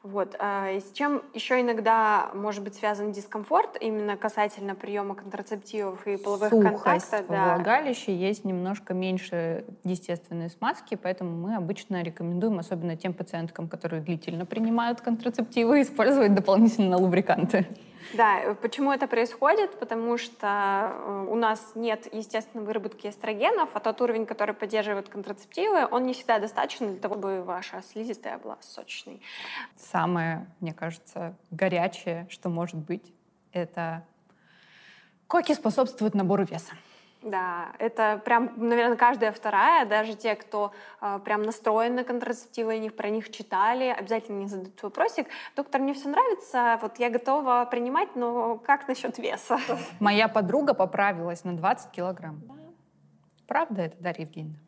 Вот. 0.05 0.35
А, 0.37 0.69
с 0.69 0.91
чем 0.93 1.23
еще 1.33 1.59
иногда 1.59 2.29
может 2.35 2.63
быть 2.63 2.75
связан 2.75 3.11
дискомфорт 3.11 3.75
именно 3.81 4.15
касательно 4.15 4.75
приема 4.75 5.15
контрацептивов 5.15 6.05
и 6.05 6.17
половых 6.17 6.51
Сухость 6.51 7.09
контактов? 7.09 7.25
Да. 7.27 7.55
влагалище 7.55 8.15
есть 8.15 8.45
немножко 8.45 8.93
меньше 8.93 9.65
естественной 9.83 10.51
смазки, 10.51 10.93
поэтому 10.93 11.35
мы 11.35 11.55
обычно 11.55 12.03
рекомендуем, 12.03 12.59
особенно 12.59 12.95
тем 12.95 13.15
пациенткам, 13.15 13.67
которые 13.67 14.03
длительно 14.03 14.45
принимают 14.45 15.01
контрацептивы, 15.01 15.81
использовать 15.81 16.35
дополнительно 16.35 16.97
лубриканты. 16.97 17.65
Да, 18.13 18.39
э, 18.39 18.55
почему 18.55 18.91
это 18.91 19.07
происходит? 19.07 19.79
Потому 19.79 20.17
что 20.17 20.91
э, 20.93 21.27
у 21.29 21.35
нас 21.35 21.71
нет 21.75 22.13
естественной 22.13 22.63
выработки 22.63 23.07
эстрогенов, 23.07 23.69
а 23.73 23.79
тот 23.79 24.01
уровень, 24.01 24.25
который 24.25 24.53
поддерживает 24.53 25.09
контрацептивы, 25.09 25.87
он 25.89 26.05
не 26.05 26.13
всегда 26.13 26.39
достаточен 26.39 26.91
для 26.91 26.99
того, 26.99 27.15
чтобы 27.15 27.43
ваша 27.43 27.81
слизистая 27.81 28.37
была 28.37 28.57
сочной. 28.61 29.21
Самое, 29.75 30.47
мне 30.59 30.73
кажется, 30.73 31.35
горячее, 31.51 32.27
что 32.29 32.49
может 32.49 32.77
быть, 32.77 33.13
это 33.51 34.05
коки 35.27 35.53
способствуют 35.53 36.13
набору 36.13 36.43
веса. 36.43 36.73
Да, 37.25 37.71
это 37.79 38.21
прям, 38.23 38.51
наверное, 38.55 38.97
каждая 38.97 39.31
вторая, 39.31 39.87
даже 39.87 40.13
те, 40.13 40.35
кто 40.35 40.71
э, 41.01 41.19
прям 41.25 41.41
настроен 41.41 41.95
на 41.95 42.03
контрацептивы, 42.03 42.73
они 42.73 42.91
про 42.91 43.09
них 43.09 43.31
читали, 43.31 43.85
обязательно 43.85 44.37
мне 44.37 44.47
задают 44.47 44.81
вопросик. 44.83 45.25
Доктор, 45.55 45.81
мне 45.81 45.95
все 45.95 46.07
нравится, 46.07 46.77
вот 46.83 46.99
я 46.99 47.09
готова 47.09 47.67
принимать, 47.69 48.15
но 48.15 48.59
как 48.59 48.87
насчет 48.87 49.17
веса? 49.17 49.57
Моя 49.99 50.27
подруга 50.27 50.75
поправилась 50.75 51.43
на 51.43 51.57
20 51.57 51.91
килограмм. 51.91 52.41
Да. 52.45 52.53
Правда 53.47 53.81
это, 53.81 53.97
Дарья 53.99 54.25
Евгеньевна? 54.25 54.59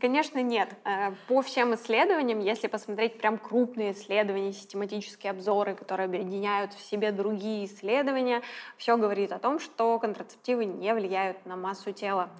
Конечно, 0.00 0.42
нет. 0.42 0.74
Э, 0.84 1.12
по 1.28 1.42
всем 1.42 1.74
исследованиям, 1.74 2.40
если 2.40 2.66
посмотреть 2.66 3.18
прям 3.18 3.38
крупные 3.38 3.92
исследования, 3.92 4.52
систематические 4.52 5.30
обзоры, 5.30 5.74
которые 5.74 6.06
объединяют 6.06 6.72
в 6.74 6.80
себе 6.80 7.12
другие 7.12 7.66
исследования, 7.66 8.42
все 8.76 8.96
говорит 8.96 9.32
о 9.32 9.38
том, 9.38 9.60
что 9.60 9.98
контрацептивы 9.98 10.64
не 10.64 10.92
влияют 10.94 11.44
на 11.46 11.56
массу 11.56 11.92
тела. 11.92 12.30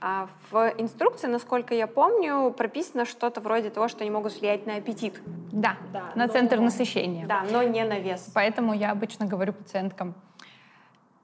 А 0.00 0.28
в 0.50 0.74
инструкции, 0.78 1.26
насколько 1.26 1.74
я 1.74 1.86
помню, 1.86 2.52
прописано 2.52 3.04
что-то 3.04 3.40
вроде 3.40 3.70
того, 3.70 3.88
что 3.88 4.02
они 4.02 4.10
могут 4.10 4.38
влиять 4.38 4.66
на 4.66 4.76
аппетит. 4.76 5.20
Да, 5.52 5.76
да 5.92 6.12
на 6.14 6.26
но... 6.26 6.32
центр 6.32 6.60
насыщения. 6.60 7.26
Да, 7.26 7.44
но 7.50 7.62
не 7.62 7.84
на 7.84 7.98
вес. 7.98 8.30
Поэтому 8.34 8.74
я 8.74 8.90
обычно 8.90 9.26
говорю 9.26 9.52
пациенткам, 9.52 10.14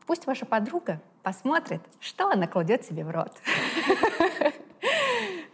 пусть 0.07 0.27
ваша 0.27 0.47
подруга 0.47 1.01
посмотрит, 1.23 1.83
что 2.01 2.29
она 2.29 2.47
кладет 2.47 2.85
себе 2.85 3.05
в 3.05 3.11
рот. 3.11 3.33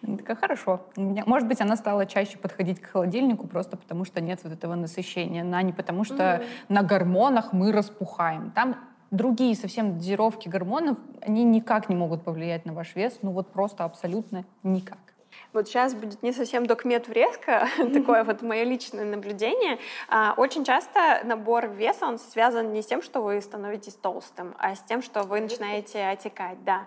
Она 0.07 0.17
такая, 0.17 0.37
хорошо. 0.37 0.81
Может 0.97 1.49
быть, 1.49 1.61
она 1.61 1.77
стала 1.77 2.07
чаще 2.07 2.39
подходить 2.39 2.81
к 2.81 2.87
холодильнику 2.87 3.47
просто 3.47 3.77
потому, 3.77 4.05
что 4.05 4.21
нет 4.21 4.41
вот 4.45 4.53
этого 4.53 4.75
насыщения, 4.75 5.43
а 5.43 5.63
не 5.63 5.73
потому, 5.73 6.05
что 6.05 6.15
mm-hmm. 6.15 6.47
на 6.69 6.83
гормонах 6.83 7.53
мы 7.53 7.73
распухаем. 7.73 8.53
Там 8.53 8.77
другие 9.11 9.55
совсем 9.57 9.99
дозировки 9.99 10.49
гормонов, 10.49 10.99
они 11.21 11.45
никак 11.45 11.89
не 11.89 11.97
могут 11.97 12.23
повлиять 12.23 12.67
на 12.67 12.73
ваш 12.73 12.95
вес, 12.95 13.19
ну 13.23 13.33
вот 13.33 13.53
просто 13.53 13.85
абсолютно 13.85 14.45
никак. 14.63 14.99
Вот 15.53 15.69
сейчас 15.69 15.95
будет 15.95 16.23
не 16.23 16.33
совсем 16.33 16.67
докмет 16.67 17.09
врезка, 17.09 17.69
такое 17.95 18.25
вот 18.25 18.43
мое 18.43 18.65
личное 18.65 19.05
наблюдение. 19.05 19.79
А, 20.09 20.35
очень 20.37 20.65
часто 20.65 21.21
набор 21.25 21.69
веса, 21.69 22.07
он 22.07 22.19
связан 22.19 22.73
не 22.73 22.83
с 22.83 22.87
тем, 22.87 23.03
что 23.03 23.23
вы 23.23 23.41
становитесь 23.41 23.95
толстым, 23.95 24.55
а 24.59 24.75
с 24.75 24.81
тем, 24.83 25.03
что 25.03 25.23
вы 25.23 25.41
начинаете 25.41 26.05
отекать, 26.05 26.63
да. 26.65 26.85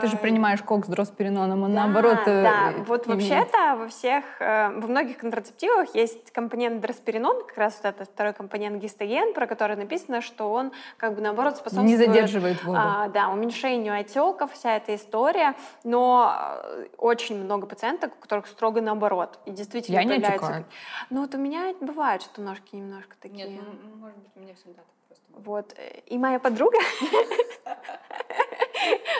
Ты 0.00 0.08
же 0.08 0.16
а, 0.16 0.18
принимаешь 0.18 0.62
кок 0.62 0.86
с 0.86 0.88
дроспериноном, 0.88 1.62
он 1.62 1.74
да, 1.74 1.84
наоборот... 1.84 2.18
Э, 2.26 2.42
да, 2.42 2.72
вот 2.86 3.06
вообще-то 3.06 3.76
во 3.78 3.88
всех, 3.88 4.24
э, 4.40 4.70
во 4.74 4.88
многих 4.88 5.18
контрацептивах 5.18 5.94
есть 5.94 6.32
компонент 6.32 6.80
дросперинон, 6.80 7.44
как 7.46 7.56
раз 7.56 7.80
вот 7.82 7.94
этот 7.94 8.08
второй 8.08 8.32
компонент 8.32 8.82
гистоген, 8.82 9.32
про 9.32 9.46
который 9.46 9.76
написано, 9.76 10.22
что 10.22 10.50
он 10.50 10.72
как 10.96 11.14
бы 11.14 11.20
наоборот 11.20 11.56
способствует... 11.56 11.88
Не 11.88 11.96
задерживает 11.96 12.64
воду. 12.64 12.78
А, 12.80 13.08
да, 13.08 13.28
уменьшению 13.28 13.98
отеков, 13.98 14.52
вся 14.52 14.76
эта 14.76 14.94
история, 14.94 15.54
но 15.84 16.34
э, 16.64 16.86
очень 16.96 17.42
много 17.42 17.66
пациентов 17.66 17.87
у 17.94 18.20
которых 18.20 18.46
строго 18.46 18.80
наоборот. 18.80 19.38
И 19.46 19.50
действительно 19.50 19.96
Я 19.96 20.02
появляется... 20.02 20.30
не 20.30 20.36
отекаю. 20.36 20.64
Ну 21.10 21.20
вот 21.22 21.34
у 21.34 21.38
меня 21.38 21.74
бывает, 21.80 22.22
что 22.22 22.42
ножки 22.42 22.76
немножко 22.76 23.16
такие. 23.20 23.48
Нет, 23.48 23.62
ну, 23.82 23.96
может 23.96 24.18
быть, 24.18 24.30
у 24.36 24.40
меня 24.40 24.54
всегда 24.54 24.82
так 24.82 24.86
просто. 25.06 25.24
Вот. 25.32 25.74
И 26.06 26.18
моя 26.18 26.38
подруга, 26.38 26.78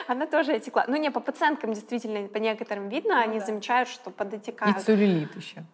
она 0.08 0.26
тоже 0.26 0.52
отекла. 0.52 0.84
Ну 0.88 0.96
не, 0.96 1.10
по 1.10 1.20
пациенткам 1.20 1.72
действительно, 1.72 2.28
по 2.28 2.38
некоторым 2.38 2.88
видно, 2.88 3.16
ну, 3.16 3.22
они 3.22 3.40
да. 3.40 3.46
замечают, 3.46 3.88
что 3.88 4.10
подотекают. 4.10 4.78
И 4.78 4.80
целлюлит 4.80 5.34
еще. 5.36 5.64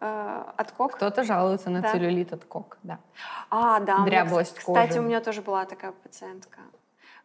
Э, 0.00 0.44
от 0.56 0.72
кок? 0.72 0.94
Кто-то 0.94 1.24
жалуется 1.24 1.70
на 1.70 1.80
да. 1.80 1.92
целлюлит 1.92 2.32
от 2.32 2.44
кок, 2.44 2.78
да. 2.82 2.98
А, 3.50 3.80
да. 3.80 4.04
Дряблость 4.04 4.52
меня, 4.52 4.60
кстати, 4.60 4.88
кожи. 4.88 5.00
у 5.00 5.02
меня 5.02 5.20
тоже 5.20 5.42
была 5.42 5.64
такая 5.64 5.92
пациентка. 5.92 6.60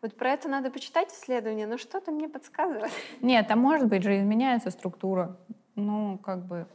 Вот 0.04 0.18
про 0.18 0.32
это 0.32 0.50
надо 0.50 0.70
почитать 0.70 1.14
исследования, 1.14 1.66
но 1.66 1.78
что-то 1.78 2.12
мне 2.12 2.28
подсказывает. 2.28 2.92
Нет, 3.22 3.50
а 3.50 3.56
может 3.56 3.88
быть 3.88 4.04
же 4.04 4.20
изменяется 4.20 4.70
структура. 4.70 5.38
Ну, 5.76 6.18
как 6.18 6.46
бы... 6.46 6.68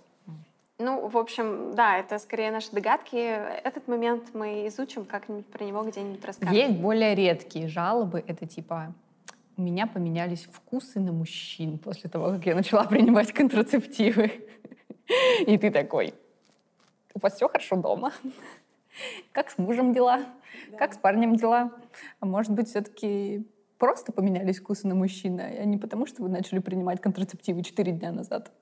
Ну, 0.79 1.09
в 1.09 1.19
общем, 1.19 1.75
да, 1.75 1.99
это 1.99 2.19
скорее 2.19 2.51
наши 2.51 2.71
догадки. 2.73 3.17
Этот 3.17 3.87
момент 3.87 4.31
мы 4.33 4.67
изучим, 4.69 5.05
как-нибудь 5.05 5.45
про 5.47 5.63
него 5.63 5.83
где-нибудь 5.83 6.25
расскажем. 6.25 6.55
Есть 6.55 6.79
более 6.79 7.15
редкие 7.15 7.69
жалобы. 7.69 8.25
Это 8.27 8.47
типа 8.47 8.95
у 9.59 9.61
меня 9.63 9.87
поменялись 9.87 10.49
вкусы 10.51 10.99
на 10.99 11.13
мужчин 11.13 11.79
после 11.79 12.09
того, 12.09 12.31
как 12.31 12.47
я 12.47 12.55
начала 12.55 12.85
принимать 12.85 13.33
контрацептивы. 13.33 14.49
И 15.47 15.59
ты 15.59 15.71
такой, 15.71 16.15
у 17.13 17.19
вас 17.19 17.35
все 17.35 17.47
хорошо 17.47 17.77
дома? 17.77 18.13
Как 19.33 19.51
с 19.51 19.59
мужем 19.59 19.93
дела? 19.93 20.21
Да. 20.71 20.79
Как 20.79 20.95
с 20.95 20.99
парнем 20.99 21.37
дела? 21.37 21.73
А 22.21 22.27
может 22.27 22.53
быть, 22.53 22.69
все-таки 22.69 23.47
просто 23.79 24.13
поменялись 24.13 24.59
вкусы 24.59 24.87
на 24.87 24.95
мужчину, 24.95 25.43
а 25.43 25.65
не 25.65 25.79
потому, 25.79 26.07
что 26.07 26.23
вы 26.23 26.29
начали 26.29 26.59
принимать 26.59 27.01
контрацептивы 27.01 27.63
4 27.63 27.93
дня 27.93 28.13
назад? 28.13 28.53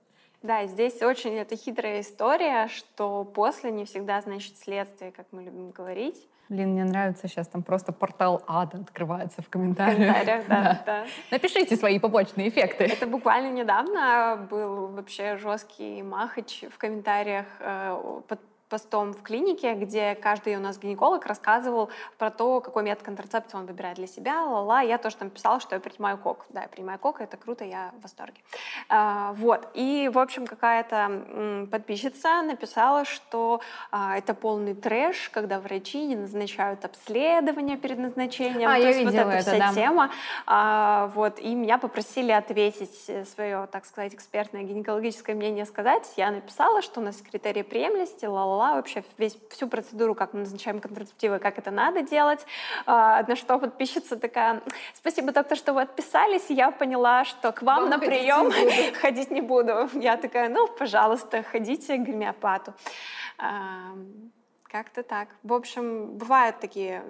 Да, 0.42 0.66
здесь 0.66 1.03
очень 1.03 1.35
это 1.35 1.57
хитрая 1.57 2.01
история, 2.01 2.69
что 2.69 3.25
после 3.25 3.71
не 3.71 3.85
всегда 3.85 4.21
значит 4.21 4.57
следствие, 4.59 5.11
как 5.11 5.27
мы 5.33 5.42
любим 5.42 5.71
говорить. 5.71 6.29
Блин, 6.49 6.71
мне 6.71 6.85
нравится 6.85 7.27
сейчас 7.27 7.49
там 7.49 7.64
просто 7.64 7.92
портал 7.92 8.42
ада 8.47 8.79
открывается 8.79 9.42
в 9.42 9.49
комментариях. 9.49 9.97
В 9.97 9.99
комментариях, 9.99 10.47
да, 10.47 10.62
да. 10.62 10.83
да. 10.87 11.07
Напишите 11.33 11.75
свои 11.77 11.99
побочные 11.99 12.49
эффекты. 12.49 12.85
Это 12.85 13.09
буквально 13.09 13.51
недавно 13.51 14.47
был 14.49 14.87
вообще 14.88 15.37
жесткий 15.38 16.03
махач 16.03 16.62
в 16.71 16.79
комментариях 16.79 17.47
э, 17.59 18.21
под 18.29 18.40
постом 18.69 19.13
в 19.13 19.23
клинике, 19.23 19.75
где 19.75 20.15
каждый 20.15 20.57
у 20.57 20.61
нас 20.61 20.79
гинеколог 20.79 21.25
рассказывал 21.27 21.89
про 22.19 22.31
то, 22.31 22.61
какой 22.61 22.83
метод 22.83 23.05
контрацепции 23.05 23.57
он 23.57 23.67
выбирает 23.67 23.97
для 23.97 24.07
себя, 24.07 24.45
ла-ла. 24.45 24.81
Я 24.81 24.99
тоже 24.99 25.17
там 25.17 25.31
писала, 25.31 25.61
что 25.61 25.77
я 25.77 25.81
принимаю 25.81 26.19
кок. 26.19 26.47
Да, 26.49 26.63
я 26.63 26.69
принимаю 26.69 26.99
кок, 26.99 27.21
это 27.21 27.37
круто, 27.37 27.65
я 27.65 27.93
в 27.99 28.03
восторге. 28.03 28.41
А, 28.89 29.33
вот. 29.35 29.69
И, 29.75 30.11
в 30.13 30.19
общем, 30.19 30.47
какая-то 30.47 31.69
подписчица 31.71 32.43
написала, 32.43 33.05
что 33.05 33.61
а, 33.91 34.19
это 34.19 34.35
полный 34.35 34.75
трэш, 34.75 35.31
когда 35.31 35.61
врачи 35.61 36.05
не 36.05 36.17
назначают 36.17 36.85
обследования 36.85 37.77
перед 37.77 37.99
назначением. 37.99 38.69
А, 38.69 38.75
то 38.75 38.81
я 38.81 38.89
есть 38.89 38.99
видела 39.01 39.25
вот 39.25 39.35
эта 39.35 39.39
это, 39.39 39.51
вся 39.51 39.59
да. 39.59 39.75
тема. 39.75 40.11
А, 40.47 41.11
вот. 41.15 41.39
И 41.39 41.55
меня 41.55 41.79
попросили 41.79 42.33
ответить 42.33 43.11
свое, 43.33 43.69
так 43.71 43.85
сказать, 43.87 44.15
экспертное 44.15 44.63
гинекологическое 44.63 45.37
мнение 45.37 45.67
сказать. 45.67 46.13
Я 46.17 46.31
написала, 46.31 46.83
что 46.83 47.01
у 47.01 47.05
нас 47.05 47.17
критерии 47.17 47.63
приемлемости, 47.63 48.25
ла-ла 48.25 48.56
ла 48.57 48.75
вообще 48.75 49.05
весь, 49.19 49.38
всю 49.51 49.69
процедуру, 49.69 50.14
как 50.14 50.33
мы 50.33 50.40
назначаем 50.40 50.81
контрацептивы, 50.81 51.38
как 51.38 51.59
это 51.59 51.71
надо 51.71 52.03
делать. 52.03 52.47
А, 52.87 53.23
на 53.23 53.37
что 53.37 53.59
подписчица 53.59 54.16
такая, 54.16 54.62
спасибо, 54.95 55.33
доктор, 55.33 55.57
что 55.57 55.73
вы 55.73 55.83
отписались, 55.83 56.47
я 56.49 56.71
поняла, 56.71 57.25
что 57.25 57.53
к 57.53 57.62
вам, 57.62 57.83
вам 57.83 57.90
на 57.90 57.99
прием 57.99 58.51
ходить 59.01 59.31
не 59.31 59.40
буду. 59.40 59.88
Я 59.95 60.16
такая, 60.16 60.49
ну, 60.49 60.66
пожалуйста, 60.69 61.42
ходите 61.42 61.97
к 61.97 62.03
гомеопату. 62.03 62.75
Как-то 64.64 65.03
так. 65.03 65.29
В 65.42 65.53
общем, 65.53 66.16
бывают 66.19 66.61
такие 66.61 67.05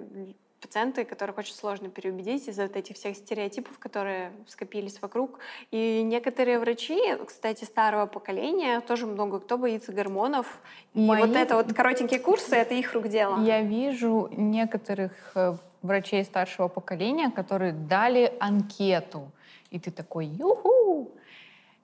пациенты, 0.61 1.05
которых 1.05 1.37
очень 1.37 1.53
сложно 1.53 1.89
переубедить 1.89 2.47
из-за 2.47 2.63
вот 2.63 2.75
этих 2.75 2.95
всех 2.95 3.15
стереотипов, 3.15 3.77
которые 3.79 4.31
скопились 4.47 5.01
вокруг. 5.01 5.39
И 5.71 6.01
некоторые 6.03 6.59
врачи, 6.59 6.99
кстати, 7.25 7.63
старого 7.63 8.05
поколения, 8.05 8.81
тоже 8.81 9.05
много 9.05 9.39
кто 9.39 9.57
боится 9.57 9.91
гормонов. 9.91 10.59
И 10.93 10.99
Мои... 10.99 11.21
вот 11.21 11.35
это 11.35 11.55
вот 11.55 11.73
коротенькие 11.73 12.19
курсы, 12.19 12.55
это 12.55 12.73
их 12.73 12.93
рук 12.93 13.07
дело. 13.07 13.41
Я 13.43 13.61
вижу 13.61 14.29
некоторых 14.31 15.11
э, 15.35 15.55
врачей 15.81 16.23
старшего 16.23 16.67
поколения, 16.67 17.29
которые 17.31 17.73
дали 17.73 18.33
анкету. 18.39 19.31
И 19.69 19.79
ты 19.79 19.91
такой, 19.91 20.25
юху! 20.25 21.11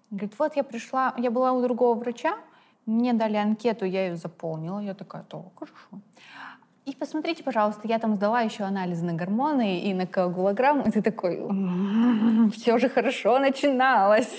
Говорит, 0.09 0.33
вот 0.37 0.55
я 0.55 0.63
пришла, 0.63 1.13
я 1.17 1.31
была 1.31 1.53
у 1.53 1.61
другого 1.61 1.97
врача, 1.97 2.37
мне 2.85 3.13
дали 3.13 3.37
анкету, 3.37 3.85
я 3.85 4.07
ее 4.07 4.15
заполнила. 4.15 4.79
Я 4.79 4.93
такая, 4.93 5.23
то, 5.23 5.51
хорошо. 5.55 6.01
И 6.85 6.93
посмотрите, 6.93 7.43
пожалуйста, 7.43 7.87
я 7.87 7.97
там 7.97 8.15
сдала 8.15 8.41
еще 8.41 8.63
анализы 8.63 9.05
на 9.05 9.13
гормоны 9.13 9.79
и 9.79 9.93
на 9.93 10.05
коагулограмму, 10.05 10.83
и 10.85 10.91
ты 10.91 11.01
такой, 11.01 11.39
все 12.51 12.77
же 12.77 12.89
хорошо 12.89 13.39
начиналось. 13.39 14.35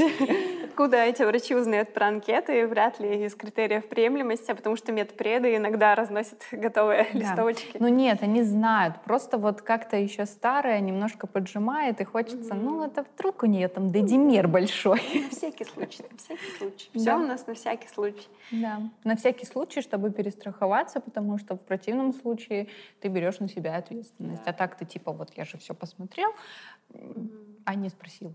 Откуда 0.74 0.96
эти 1.04 1.22
врачи 1.22 1.54
узнают 1.54 1.94
про 1.94 2.08
анкеты? 2.08 2.66
Вряд 2.66 2.98
ли 2.98 3.26
из 3.26 3.36
критериев 3.36 3.88
приемлемости, 3.88 4.50
а 4.50 4.56
потому 4.56 4.74
что 4.74 4.90
медпреды 4.90 5.54
иногда 5.54 5.94
разносят 5.94 6.42
готовые 6.50 7.06
да. 7.12 7.18
листовочки. 7.20 7.76
Ну 7.78 7.86
нет, 7.86 8.24
они 8.24 8.42
знают. 8.42 9.00
Просто 9.04 9.38
вот 9.38 9.62
как-то 9.62 9.96
еще 9.96 10.26
старая 10.26 10.80
немножко 10.80 11.28
поджимает, 11.28 12.00
и 12.00 12.04
хочется, 12.04 12.54
mm-hmm. 12.54 12.60
ну 12.60 12.84
это 12.84 13.04
вдруг 13.14 13.44
у 13.44 13.46
нее 13.46 13.68
там 13.68 13.92
дедимер 13.92 14.48
большой. 14.48 15.00
На 15.14 15.30
всякий 15.30 15.64
случай, 15.64 16.02
на 16.10 16.18
всякий 16.18 16.58
случай. 16.58 16.90
Все 16.92 17.04
да. 17.04 17.16
у 17.18 17.20
нас 17.20 17.46
на 17.46 17.54
всякий 17.54 17.86
случай. 17.86 18.26
Да, 18.50 18.80
на 19.04 19.14
всякий 19.14 19.46
случай, 19.46 19.80
чтобы 19.80 20.10
перестраховаться, 20.10 20.98
потому 20.98 21.38
что 21.38 21.54
в 21.54 21.60
противном 21.60 22.12
случае 22.12 22.66
ты 23.00 23.06
берешь 23.06 23.38
на 23.38 23.48
себя 23.48 23.76
ответственность. 23.76 24.42
Да. 24.42 24.50
А 24.50 24.52
так 24.52 24.76
ты 24.76 24.84
типа, 24.86 25.12
вот 25.12 25.30
я 25.36 25.44
же 25.44 25.56
все 25.56 25.72
посмотрел, 25.72 26.30
mm-hmm. 26.90 27.62
а 27.64 27.76
не 27.76 27.90
спросил. 27.90 28.34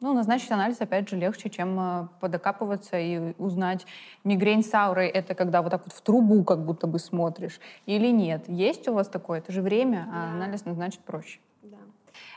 Ну, 0.00 0.12
назначить 0.12 0.50
анализ, 0.50 0.78
опять 0.80 1.08
же, 1.08 1.16
легче, 1.16 1.48
чем 1.48 1.80
э, 1.80 2.08
подокапываться 2.20 2.98
и 2.98 3.32
узнать, 3.38 3.86
мигрень 4.24 4.62
с 4.62 4.74
аурой— 4.74 5.08
это 5.14 5.34
когда 5.34 5.62
вот 5.62 5.70
так 5.70 5.84
вот 5.84 5.94
в 5.94 6.00
трубу 6.02 6.44
как 6.44 6.66
будто 6.66 6.86
бы 6.86 6.98
смотришь 6.98 7.58
или 7.86 8.08
нет. 8.08 8.46
Есть 8.46 8.88
у 8.88 8.92
вас 8.92 9.08
такое? 9.08 9.38
Это 9.38 9.52
же 9.52 9.62
время, 9.62 10.06
а 10.12 10.32
анализ 10.32 10.66
назначить 10.66 11.00
проще. 11.00 11.40
Да. 11.62 11.78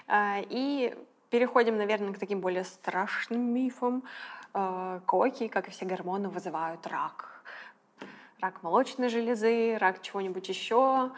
А, 0.08 0.38
и 0.50 0.95
переходим, 1.30 1.76
наверное, 1.76 2.13
к 2.13 2.17
таким 2.17 2.39
более 2.39 2.63
страшным 2.63 3.41
мифам. 3.41 4.04
А, 4.54 5.02
коки, 5.06 5.50
как 5.50 5.67
и 5.67 5.72
все 5.72 5.86
гормоны, 5.86 6.30
вызывают 6.30 6.88
рак. 6.88 7.43
Рак 8.39 8.63
молочной 8.63 9.10
железы, 9.10 9.78
рак 9.78 10.02
чего-нибудь 10.02 10.48
еще. 10.48 11.12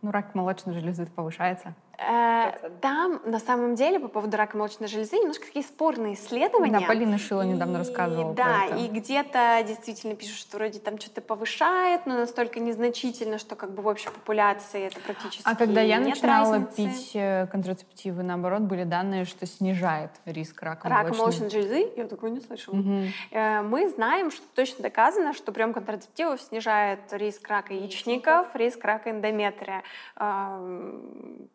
Ну, 0.00 0.10
рак 0.12 0.36
молочной 0.36 0.74
железы 0.76 1.06
повышается. 1.06 1.74
Э, 1.98 2.52
там, 2.80 3.20
на 3.24 3.38
самом 3.38 3.74
деле, 3.74 4.00
по 4.00 4.08
поводу 4.08 4.36
рака 4.36 4.56
молочной 4.56 4.88
железы, 4.88 5.16
немножко 5.16 5.46
такие 5.46 5.64
спорные 5.64 6.14
исследования. 6.14 6.80
Да, 6.80 6.86
Полина 6.86 7.18
Шила 7.18 7.42
недавно 7.42 7.78
рассказывала 7.78 8.34
Да, 8.34 8.44
про 8.44 8.64
это. 8.66 8.76
и 8.76 8.88
где-то 8.88 9.62
действительно 9.66 10.14
пишут, 10.14 10.36
что 10.38 10.56
вроде 10.56 10.78
там 10.80 10.98
что-то 10.98 11.20
повышает, 11.20 12.06
но 12.06 12.14
настолько 12.14 12.60
незначительно, 12.60 13.38
что 13.38 13.54
как 13.56 13.72
бы 13.72 13.82
в 13.82 13.86
общей 13.86 14.08
популяции 14.10 14.86
это 14.86 15.00
практически 15.00 15.42
А 15.44 15.54
когда 15.54 15.80
я 15.80 15.98
нет 15.98 16.16
начинала 16.16 16.54
разницы. 16.54 16.76
пить 16.76 17.10
э, 17.14 17.46
контрацептивы, 17.46 18.22
наоборот, 18.22 18.62
были 18.62 18.84
данные, 18.84 19.24
что 19.24 19.46
снижает 19.46 20.10
риск 20.24 20.62
рака, 20.62 20.88
Рака 20.88 21.02
молочной. 21.14 21.18
молочной 21.20 21.50
железы? 21.50 21.92
Я 21.96 22.04
такого 22.06 22.30
не 22.30 22.40
слышала. 22.40 22.76
Э, 23.30 23.62
Мы 23.62 23.88
знаем, 23.88 24.30
что 24.30 24.42
точно 24.54 24.82
доказано, 24.82 25.32
что 25.32 25.52
прием 25.52 25.72
контрацептивов 25.72 26.40
снижает 26.40 27.00
риск 27.12 27.46
рака 27.48 27.72
яичников, 27.72 28.48
риск 28.54 28.84
рака 28.84 29.10
эндометрия. 29.10 29.82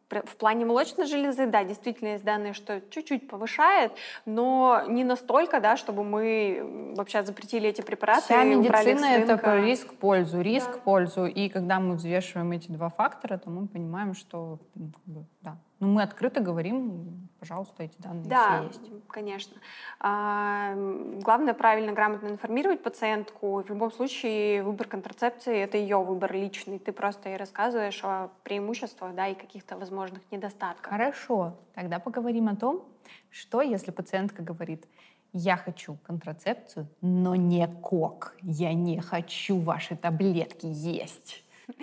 В 0.09 0.37
плане 0.37 0.65
молочной 0.65 1.05
железы, 1.05 1.45
да, 1.45 1.63
действительно 1.63 2.09
есть 2.09 2.23
данные, 2.23 2.53
что 2.53 2.81
чуть-чуть 2.89 3.27
повышает, 3.27 3.91
но 4.25 4.83
не 4.87 5.03
настолько, 5.03 5.59
да, 5.59 5.77
чтобы 5.77 6.03
мы 6.03 6.93
вообще 6.95 7.21
запретили 7.23 7.69
эти 7.69 7.81
препараты 7.81 8.23
Вся 8.23 8.43
медицина 8.43 9.05
это 9.05 9.37
про 9.37 9.61
риск-пользу, 9.61 10.37
Да. 10.37 10.43
риск-пользу. 10.43 11.25
И 11.25 11.49
когда 11.49 11.79
мы 11.79 11.95
взвешиваем 11.95 12.51
эти 12.51 12.71
два 12.71 12.89
фактора, 12.89 13.37
то 13.37 13.49
мы 13.51 13.67
понимаем, 13.67 14.15
что 14.15 14.59
ну, 14.75 15.25
да. 15.41 15.57
Ну, 15.79 15.87
мы 15.87 16.01
открыто 16.01 16.41
говорим, 16.41 17.28
пожалуйста, 17.39 17.83
эти 17.83 17.95
данные 17.99 18.25
Да, 18.29 18.67
все 18.71 18.87
есть. 18.87 19.07
конечно. 19.07 19.57
А, 19.99 20.73
Главное 21.21 21.53
правильно, 21.53 21.91
грамотно 21.93 22.27
информировать 22.27 22.83
пациентку. 22.83 23.61
В 23.63 23.69
любом 23.69 23.91
случае 23.91 24.63
выбор 24.63 24.87
контрацепции— 24.87 25.57
это 25.59 25.77
ее 25.77 25.97
выбор 26.03 26.33
личный. 26.33 26.79
Ты 26.79 26.91
просто 26.91 27.29
ей 27.29 27.37
рассказываешь 27.37 27.99
о 28.03 28.29
преимуществах 28.43 29.15
да, 29.15 29.27
и 29.27 29.35
каких-то 29.35 29.77
возможных 29.77 30.21
недостатках. 30.31 30.89
Хорошо, 30.91 31.55
тогда 31.73 31.99
поговорим 31.99 32.47
о 32.49 32.55
том, 32.55 32.83
что 33.29 33.61
если 33.61 33.91
пациентка 33.91 34.41
говорит, 34.41 34.85
я 35.33 35.57
хочу 35.57 35.97
контрацепцию, 36.05 36.87
но 37.01 37.35
не 37.35 37.67
кок, 37.67 38.35
я 38.41 38.73
не 38.73 38.99
хочу 38.99 39.59
ваши 39.59 39.95
таблетки 39.95 40.65
есть. 40.65 41.43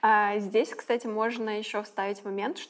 А, 0.00 0.38
Здесь, 0.38 0.70
кстати, 0.74 1.06
можно 1.06 1.50
еще 1.58 1.82
вставить 1.82 2.24
момент, 2.24 2.56
э, 2.58 2.62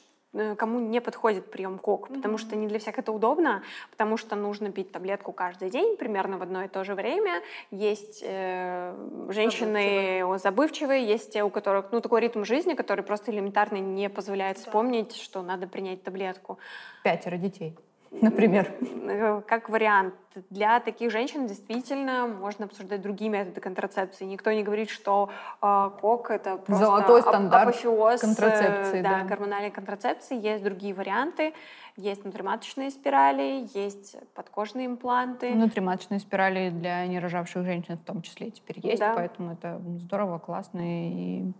кому 0.57 0.79
не 0.79 1.01
подходит 1.01 1.49
прием 1.51 1.77
КОК, 1.77 2.09
потому 2.09 2.37
что 2.37 2.55
не 2.55 2.67
для 2.67 2.79
всех 2.79 2.97
это 2.97 3.11
удобно, 3.11 3.63
потому 3.91 4.17
что 4.17 4.35
нужно 4.35 4.71
пить 4.71 4.91
таблетку 4.91 5.31
каждый 5.31 5.69
день, 5.69 5.97
примерно 5.97 6.37
в 6.37 6.41
одно 6.41 6.63
и 6.63 6.67
то 6.67 6.83
же 6.83 6.95
время. 6.95 7.41
Есть 7.71 8.23
э, 8.25 8.95
женщины 9.29 10.37
забывчивые, 10.37 11.05
есть 11.05 11.33
те, 11.33 11.43
у 11.43 11.49
которых 11.49 11.91
ну, 11.91 12.01
такой 12.01 12.21
ритм 12.21 12.43
жизни, 12.43 12.73
который 12.73 13.03
просто 13.03 13.31
элементарно 13.31 13.77
не 13.77 14.09
позволяет 14.09 14.57
вспомнить, 14.57 15.15
что 15.15 15.41
надо 15.41 15.67
принять 15.67 16.03
таблетку. 16.03 16.57
Пятеро 17.03 17.37
детей, 17.37 17.75
например. 18.21 18.71
Э, 19.07 19.41
Как 19.47 19.69
вариант, 19.69 20.13
для 20.49 20.79
таких 20.79 21.11
женщин 21.11 21.47
действительно 21.47 22.27
можно 22.27 22.65
обсуждать 22.65 23.01
другие 23.01 23.29
методы 23.29 23.61
контрацепции. 23.61 24.25
Никто 24.25 24.51
не 24.51 24.63
говорит, 24.63 24.89
что 24.89 25.29
э, 25.61 25.89
КОК— 26.01 26.29
это 26.31 26.57
просто 26.57 26.85
Золотой 26.85 27.21
стандарт 27.21 27.69
апофеоз, 27.69 28.23
э, 28.23 28.25
контрацепции, 28.25 29.01
да, 29.01 29.19
да. 29.19 29.23
гормональной 29.23 29.71
контрацепции. 29.71 30.37
Есть 30.37 30.63
другие 30.63 30.93
варианты. 30.93 31.53
Есть 31.97 32.23
внутриматочные 32.23 32.91
спирали, 32.91 33.67
есть 33.73 34.17
подкожные 34.33 34.85
импланты. 34.87 35.51
Внутриматочные 35.53 36.19
спирали 36.19 36.69
для 36.69 37.07
нерожавших 37.07 37.63
женщин 37.63 37.97
в 37.97 38.03
том 38.03 38.21
числе 38.21 38.51
теперь 38.51 38.79
есть, 38.85 38.99
Да. 38.99 39.13
поэтому 39.15 39.53
это 39.53 39.81
здорово, 39.99 40.39
классно 40.39 40.81
и 40.83 41.53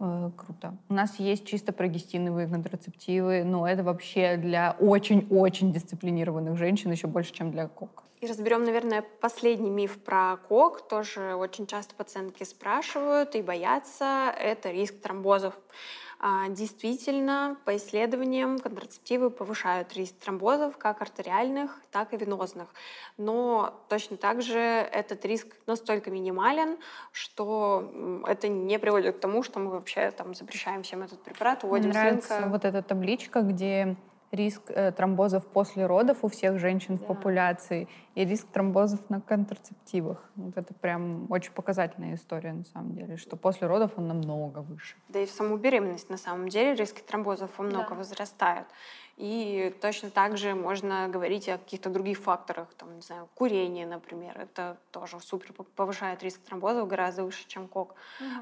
э, 0.00 0.30
круто. 0.36 0.76
У 0.88 0.94
нас 0.94 1.20
есть 1.20 1.46
чисто 1.46 1.72
прогестиновые 1.72 2.48
контрацептивы, 2.48 3.44
но 3.44 3.68
это 3.68 3.84
вообще 3.84 4.36
для 4.36 4.76
очень-очень 4.80 5.72
дисциплинированных 5.72 6.56
женщин 6.56 6.90
еще 6.90 7.06
больше, 7.06 7.32
чем 7.32 7.52
для 7.52 7.68
кок. 7.68 8.02
И 8.20 8.26
разберем, 8.26 8.64
наверное, 8.64 9.04
последний 9.20 9.70
миф 9.70 10.02
про 10.02 10.38
КОК. 10.48 10.88
Тоже 10.88 11.36
очень 11.36 11.68
часто 11.68 11.94
пациентки 11.94 12.42
спрашивают 12.42 13.36
и 13.36 13.42
боятся. 13.42 14.34
Это 14.36 14.72
риск 14.72 15.00
тромбозов. 15.00 15.54
А, 16.20 16.48
Действительно, 16.48 17.56
по 17.64 17.76
исследованиям 17.76 18.58
контрацептивы 18.58 19.30
повышают 19.30 19.92
риск 19.94 20.16
тромбозов 20.16 20.76
как 20.76 21.00
артериальных, 21.00 21.80
так 21.92 22.12
и 22.12 22.16
венозных. 22.16 22.68
Но 23.16 23.80
точно 23.88 24.16
так 24.16 24.42
же 24.42 24.58
этот 24.58 25.24
риск 25.24 25.46
настолько 25.66 26.10
минимален, 26.10 26.78
что 27.12 28.20
это 28.26 28.48
не 28.48 28.78
приводит 28.80 29.18
к 29.18 29.20
тому, 29.20 29.44
что 29.44 29.60
мы 29.60 29.70
вообще 29.70 30.10
там 30.10 30.34
запрещаем 30.34 30.82
всем 30.82 31.02
этот 31.02 31.22
препарат, 31.22 31.62
Мне 31.62 31.68
уводим 31.70 31.92
с 31.92 31.94
нравится 31.94 32.34
рынка. 32.40 32.50
вот 32.50 32.64
эта 32.64 32.82
табличка, 32.82 33.42
где 33.42 33.96
риск 34.30 34.62
э, 34.68 34.92
тромбозов 34.92 35.46
после 35.46 35.86
родов 35.86 36.18
у 36.22 36.28
всех 36.28 36.58
женщин 36.58 36.96
в 36.96 37.00
Да. 37.00 37.06
популяции 37.06 37.88
и 38.14 38.24
риск 38.24 38.46
тромбозов 38.48 39.08
на 39.10 39.20
контрацептивах. 39.20 40.22
Вот 40.36 40.56
это 40.56 40.74
прям 40.74 41.26
очень 41.30 41.52
показательная 41.52 42.14
история 42.14 42.52
на 42.52 42.64
самом 42.64 42.94
деле, 42.94 43.16
что 43.16 43.36
после 43.36 43.66
родов 43.66 43.92
он 43.96 44.08
намного 44.08 44.58
выше. 44.58 44.96
Да 45.08 45.18
и 45.20 45.26
в 45.26 45.30
саму 45.30 45.56
беременность 45.56 46.10
на 46.10 46.18
самом 46.18 46.48
деле 46.48 46.74
риски 46.74 47.00
тромбозов 47.00 47.50
во 47.58 47.64
много 47.64 47.90
Да. 47.90 47.94
возрастают. 47.96 48.66
И 49.16 49.74
точно 49.80 50.10
так 50.10 50.36
же 50.36 50.54
можно 50.54 51.08
говорить 51.08 51.48
о 51.48 51.58
каких-то 51.58 51.90
других 51.90 52.18
факторах, 52.18 52.72
там, 52.74 52.94
не 52.94 53.00
знаю, 53.02 53.28
курение, 53.34 53.84
например, 53.84 54.38
это 54.38 54.76
тоже 54.92 55.18
супер 55.20 55.52
по- 55.52 55.64
повышает 55.64 56.22
риск 56.22 56.40
тромбозов 56.42 56.86
гораздо 56.86 57.24
выше, 57.24 57.44
чем 57.48 57.66
кок. 57.66 57.94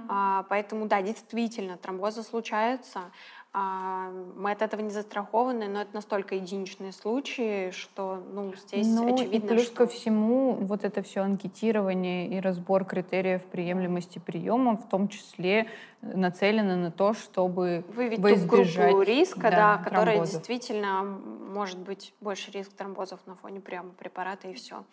А, 0.08 0.42
поэтому, 0.50 0.86
да, 0.86 1.00
действительно, 1.00 1.78
тромбозы 1.78 2.22
случаются, 2.22 3.10
мы 3.56 4.50
от 4.50 4.60
этого 4.60 4.82
не 4.82 4.90
застрахованы, 4.90 5.66
но 5.68 5.80
это 5.80 5.94
настолько 5.94 6.34
единичные 6.34 6.92
случаи, 6.92 7.70
что, 7.70 8.22
ну, 8.32 8.52
здесь 8.54 8.86
ну, 8.86 9.14
очевидно, 9.14 9.34
и 9.34 9.40
плюс 9.40 9.66
что... 9.66 9.76
ко 9.76 9.86
всему 9.86 10.52
вот 10.52 10.84
это 10.84 11.02
все 11.02 11.22
анкетирование 11.22 12.28
и 12.28 12.38
разбор 12.40 12.84
критериев 12.84 13.42
приемлемости 13.46 14.18
приема 14.18 14.76
в 14.76 14.86
том 14.88 15.08
числе 15.08 15.68
нацелено 16.02 16.76
на 16.76 16.90
то, 16.90 17.14
чтобы 17.14 17.82
выявить 17.88 18.18
во 18.18 18.28
ту 18.28 18.36
группу 18.40 18.62
избежать, 18.62 19.08
риска, 19.08 19.50
да, 19.50 19.50
да, 19.50 19.78
которая 19.78 20.16
тромбозов. 20.16 20.34
действительно 20.34 21.02
может 21.02 21.78
быть 21.78 22.12
больше 22.20 22.50
риск 22.50 22.72
тромбозов 22.74 23.20
на 23.26 23.36
фоне 23.36 23.60
приема 23.60 23.90
препарата 23.90 24.48
и 24.48 24.52
все. 24.52 24.84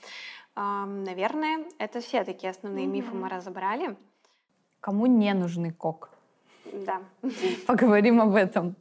Наверное, 0.56 1.66
это 1.80 2.00
все 2.00 2.24
такие 2.24 2.52
основные 2.52 2.86
мифы 2.86 3.14
мы 3.14 3.28
разобрали. 3.28 3.98
кому 4.80 5.06
не 5.08 5.34
нужны 5.34 5.72
кок. 5.72 6.13
Да. 6.86 7.02
Поговорим 7.68 8.22
об 8.22 8.36
этом. 8.36 8.76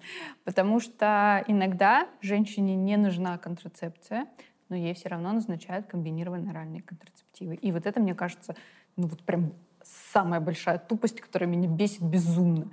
Потому 0.45 0.81
что 0.81 1.45
иногда 1.47 2.09
женщине 2.21 2.75
не 2.75 2.97
нужна 2.97 3.39
контрацепция, 3.39 4.27
но 4.69 4.77
ей 4.77 4.95
все 4.95 5.11
равно 5.11 5.33
назначают 5.33 5.87
комбинированные 5.87 6.51
оральные 6.51 6.83
контрацептивы. 6.83 7.55
И 7.57 7.73
вот 7.73 7.87
это, 7.87 8.01
мне 8.01 8.15
кажется, 8.15 8.57
ну 8.97 9.07
вот 9.07 9.23
прям 9.23 9.53
самая 9.83 10.41
большая 10.41 10.79
тупость, 10.79 11.21
которая 11.21 11.49
меня 11.49 11.69
бесит 11.69 12.03
безумно. 12.03 12.71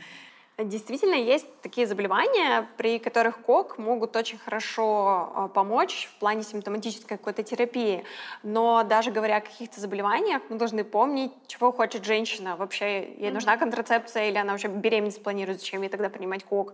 Действительно, 0.66 1.16
есть 1.16 1.48
такие 1.62 1.88
заболевания, 1.88 2.68
при 2.76 3.00
которых 3.00 3.40
КОК 3.44 3.78
могут 3.78 4.16
очень 4.18 4.38
хорошо 4.38 5.32
а, 5.34 5.48
помочь 5.48 6.10
в 6.14 6.20
плане 6.20 6.44
симптоматической 6.44 7.18
какой-то 7.18 7.44
терапии. 7.44 8.04
Но 8.44 8.84
даже 8.84 9.10
говоря 9.12 9.38
о 9.38 9.42
каких-то 9.42 9.80
заболеваниях, 9.80 10.42
мы 10.50 10.58
должны 10.58 10.84
помнить, 10.84 11.32
чего 11.48 11.72
хочет 11.72 12.04
женщина. 12.04 12.58
Вообще, 12.58 13.14
ей 13.14 13.32
нужна 13.32 13.56
контрацепция 13.56 14.28
или 14.28 14.38
она 14.38 14.52
вообще 14.52 14.68
беременность 14.68 15.24
планирует, 15.24 15.60
зачем 15.60 15.82
ей 15.82 15.90
тогда 15.90 16.10
принимать 16.10 16.44
КОК. 16.44 16.74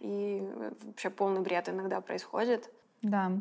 И 0.00 0.42
э, 0.42 0.72
вообще 0.82 1.10
полный 1.10 1.40
бред 1.40 1.68
иногда 1.68 2.00
происходит. 2.00 2.68
Да, 3.02 3.32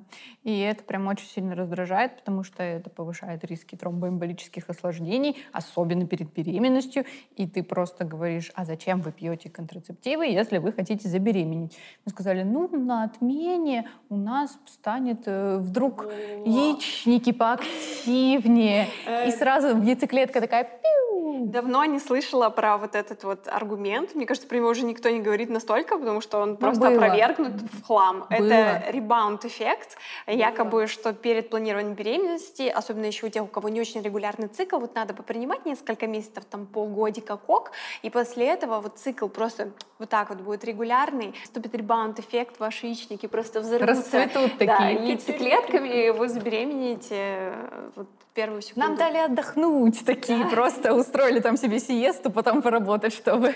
и 0.44 0.58
это 0.60 0.86
прям 0.86 1.08
очень 1.08 1.28
сильно 1.28 1.54
раздражает, 1.54 2.16
потому 2.18 2.44
что 2.44 2.64
это 2.64 2.90
повышает 2.90 3.44
риски 3.44 3.76
тромбоэмболических 3.76 4.70
осложнений, 4.70 5.36
особенно 5.52 6.08
перед 6.08 6.32
беременностью. 6.32 7.04
И 7.36 7.46
ты 7.46 7.62
просто 7.62 8.06
говоришь, 8.06 8.52
а 8.56 8.64
зачем 8.64 9.02
вы 9.02 9.12
пьете 9.12 9.50
контрацептивы, 9.50 10.28
если 10.28 10.60
вы 10.60 10.72
хотите 10.72 11.10
забеременеть? 11.10 11.78
Мы 12.06 12.12
сказали, 12.12 12.44
ну, 12.44 12.70
на 12.70 13.04
отмене 13.04 13.90
у 14.08 14.16
нас 14.16 14.58
станет 14.66 15.24
э, 15.26 15.58
вдруг 15.58 16.06
яичники 16.46 17.34
поактивнее. 17.34 18.88
И 19.28 19.32
сразу 19.32 19.78
яйцеклетка 19.82 20.40
такая. 20.40 20.70
Давно 21.42 21.86
не 21.86 22.00
слышала 22.00 22.50
про 22.50 22.78
вот 22.78 22.96
этот 22.96 23.24
вот 23.24 23.48
аргумент. 23.48 24.16
Мне 24.16 24.26
кажется, 24.26 24.48
про 24.48 24.58
него 24.58 24.70
уже 24.70 24.84
никто 24.84 25.10
не 25.10 25.20
говорит 25.20 25.50
настолько, 25.50 25.98
потому 25.98 26.22
что 26.22 26.40
он 26.40 26.58
просто 26.58 26.82
было. 26.82 26.96
опровергнут 26.96 27.62
в 27.62 27.84
хлам. 27.84 28.26
Было. 28.30 28.46
Это 28.46 28.92
rebound-эффект. 29.50 29.98
Якобы, 30.28 30.88
что 30.88 31.14
перед 31.14 31.50
планированием 31.50 31.96
беременности, 31.96 32.68
особенно 32.70 33.06
еще 33.06 33.28
у 33.28 33.30
тех, 33.30 33.44
у 33.44 33.48
кого 33.48 33.70
не 33.70 33.82
очень 33.82 34.02
регулярный 34.02 34.48
цикл, 34.48 34.78
вот 34.78 34.96
надо 34.96 35.14
попринимать 35.14 35.66
несколько 35.66 36.08
месяцев, 36.08 36.46
там 36.46 36.66
полгодика 36.66 37.38
КОК, 37.38 37.72
и 38.02 38.10
после 38.10 38.48
этого 38.48 38.80
вот 38.82 38.98
цикл 38.98 39.28
просто 39.28 39.72
вот 39.98 40.10
так 40.10 40.30
вот 40.30 40.40
будет 40.40 40.64
регулярный. 40.64 41.34
Вступит 41.44 41.76
rebound-эффект, 41.76 42.60
ваши 42.60 42.88
яичники 42.88 43.28
просто 43.28 43.62
взорвутся. 43.62 43.96
Расцветут 43.96 44.58
Да, 44.60 44.78
такие. 44.78 45.08
яйцеклетками, 45.10 46.06
и 46.06 46.10
вы 46.12 46.30
забеременеете 46.30 47.16
э, 47.16 47.90
вот 47.96 48.08
первую 48.34 48.62
секунду. 48.62 48.88
Нам 48.88 48.98
дали 48.98 49.18
отдохнуть 49.18 50.06
такие, 50.06 50.46
просто 50.46 50.94
устроили 50.94 51.40
там 51.40 51.58
себе 51.58 51.80
сиесту, 51.80 52.32
потом 52.32 52.62
поработать, 52.62 53.14
чтобы... 53.14 53.54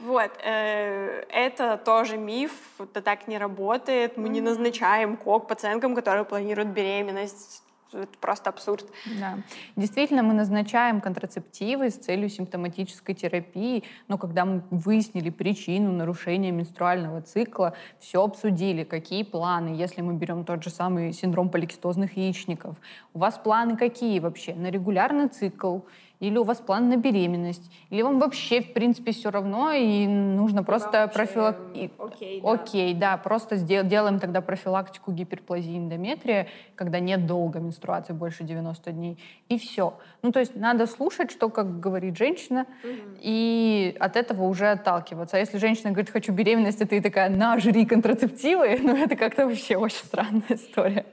Вот, 0.00 0.30
э, 0.44 1.24
это 1.28 1.76
тоже 1.76 2.16
миф, 2.16 2.52
это 2.78 3.02
так 3.02 3.26
не 3.26 3.36
работает. 3.38 4.16
Мы 4.16 4.28
не 4.28 4.40
назначаем 4.40 5.16
КОК 5.16 5.48
пациенткам, 5.48 5.94
которые 5.94 6.24
планируют 6.24 6.68
беременность 6.68 7.62
это 7.92 8.18
просто 8.20 8.50
абсурд. 8.50 8.86
Да. 9.18 9.38
Действительно, 9.76 10.22
мы 10.22 10.34
назначаем 10.34 11.00
контрацептивы 11.00 11.90
с 11.90 11.94
целью 11.94 12.28
симптоматической 12.28 13.14
терапии, 13.14 13.84
но 14.08 14.18
когда 14.18 14.44
мы 14.44 14.62
выяснили 14.70 15.30
причину 15.30 15.92
нарушения 15.92 16.50
менструального 16.50 17.22
цикла, 17.22 17.74
все 17.98 18.22
обсудили, 18.22 18.84
какие 18.84 19.22
планы, 19.22 19.68
если 19.68 20.02
мы 20.02 20.14
берем 20.14 20.44
тот 20.44 20.62
же 20.62 20.70
самый 20.70 21.12
синдром 21.12 21.48
поликистозных 21.48 22.16
яичников. 22.16 22.76
У 23.14 23.20
вас 23.20 23.38
планы 23.38 23.76
какие 23.76 24.20
вообще? 24.20 24.54
На 24.54 24.70
регулярный 24.70 25.28
цикл 25.28 25.78
или 26.20 26.36
у 26.36 26.42
вас 26.42 26.58
план 26.58 26.88
на 26.88 26.96
беременность, 26.96 27.70
или 27.90 28.02
вам 28.02 28.18
вообще, 28.18 28.60
в 28.60 28.72
принципе, 28.72 29.12
все 29.12 29.30
равно, 29.30 29.72
и 29.72 30.06
нужно 30.06 30.64
просто 30.64 31.08
профилак... 31.08 31.58
Окей, 31.98 32.40
да. 32.40 32.52
Окей, 32.52 32.94
да, 32.94 33.16
просто 33.16 33.56
сдел... 33.56 33.84
делаем 33.84 34.18
тогда 34.18 34.40
профилактику 34.40 35.12
гиперплазии 35.12 35.78
эндометрия, 35.78 36.48
когда 36.74 36.98
нет 36.98 37.26
долго 37.26 37.60
менструации, 37.60 38.12
больше 38.12 38.44
90 38.44 38.92
дней, 38.92 39.18
и 39.48 39.58
все. 39.58 39.94
Ну, 40.22 40.32
то 40.32 40.40
есть 40.40 40.56
надо 40.56 40.86
слушать, 40.86 41.30
что, 41.30 41.50
как 41.50 41.78
говорит 41.78 42.16
женщина, 42.16 42.66
угу. 42.82 43.18
и 43.20 43.96
от 44.00 44.16
этого 44.16 44.44
уже 44.44 44.70
отталкиваться. 44.70 45.36
А 45.36 45.40
если 45.40 45.58
женщина 45.58 45.90
говорит, 45.90 46.10
хочу 46.10 46.32
беременность, 46.32 46.82
а 46.82 46.86
ты 46.86 47.00
такая, 47.00 47.30
на, 47.30 47.58
жри 47.60 47.86
контрацептивы, 47.86 48.78
ну, 48.82 48.96
это 48.96 49.14
как-то 49.16 49.46
вообще 49.46 49.76
очень 49.76 50.04
странная 50.04 50.42
история. 50.50 51.06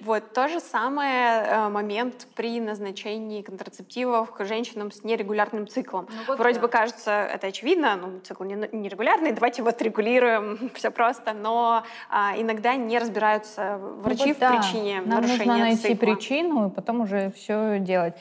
Вот 0.00 0.32
то 0.32 0.48
же 0.48 0.60
самое 0.60 1.42
э, 1.42 1.68
момент 1.68 2.26
при 2.34 2.60
назначении 2.60 3.42
контрацептивов 3.42 4.32
к 4.32 4.44
женщинам 4.44 4.90
с 4.90 5.04
нерегулярным 5.04 5.66
циклом. 5.66 6.06
Ну, 6.10 6.16
вот 6.28 6.38
Вроде 6.38 6.56
да. 6.56 6.60
бы 6.62 6.68
кажется, 6.68 7.10
это 7.10 7.48
очевидно, 7.48 7.96
ну, 7.96 8.20
цикл 8.20 8.44
нерегулярный, 8.44 9.32
давайте 9.32 9.62
его 9.62 9.70
отрегулируем, 9.70 10.70
все 10.74 10.90
просто, 10.90 11.32
но 11.32 11.84
а, 12.10 12.34
иногда 12.36 12.76
не 12.76 12.98
разбираются 12.98 13.78
врачи 13.78 14.22
ну, 14.22 14.28
вот 14.28 14.36
в 14.36 14.40
да. 14.40 14.50
причине 14.56 15.00
Нам 15.00 15.20
нарушения 15.20 15.44
нужно 15.44 15.58
найти 15.58 15.82
цикла. 15.82 15.96
причину 15.96 16.68
и 16.68 16.70
потом 16.70 17.00
уже 17.00 17.32
все 17.32 17.78
делать. 17.78 18.14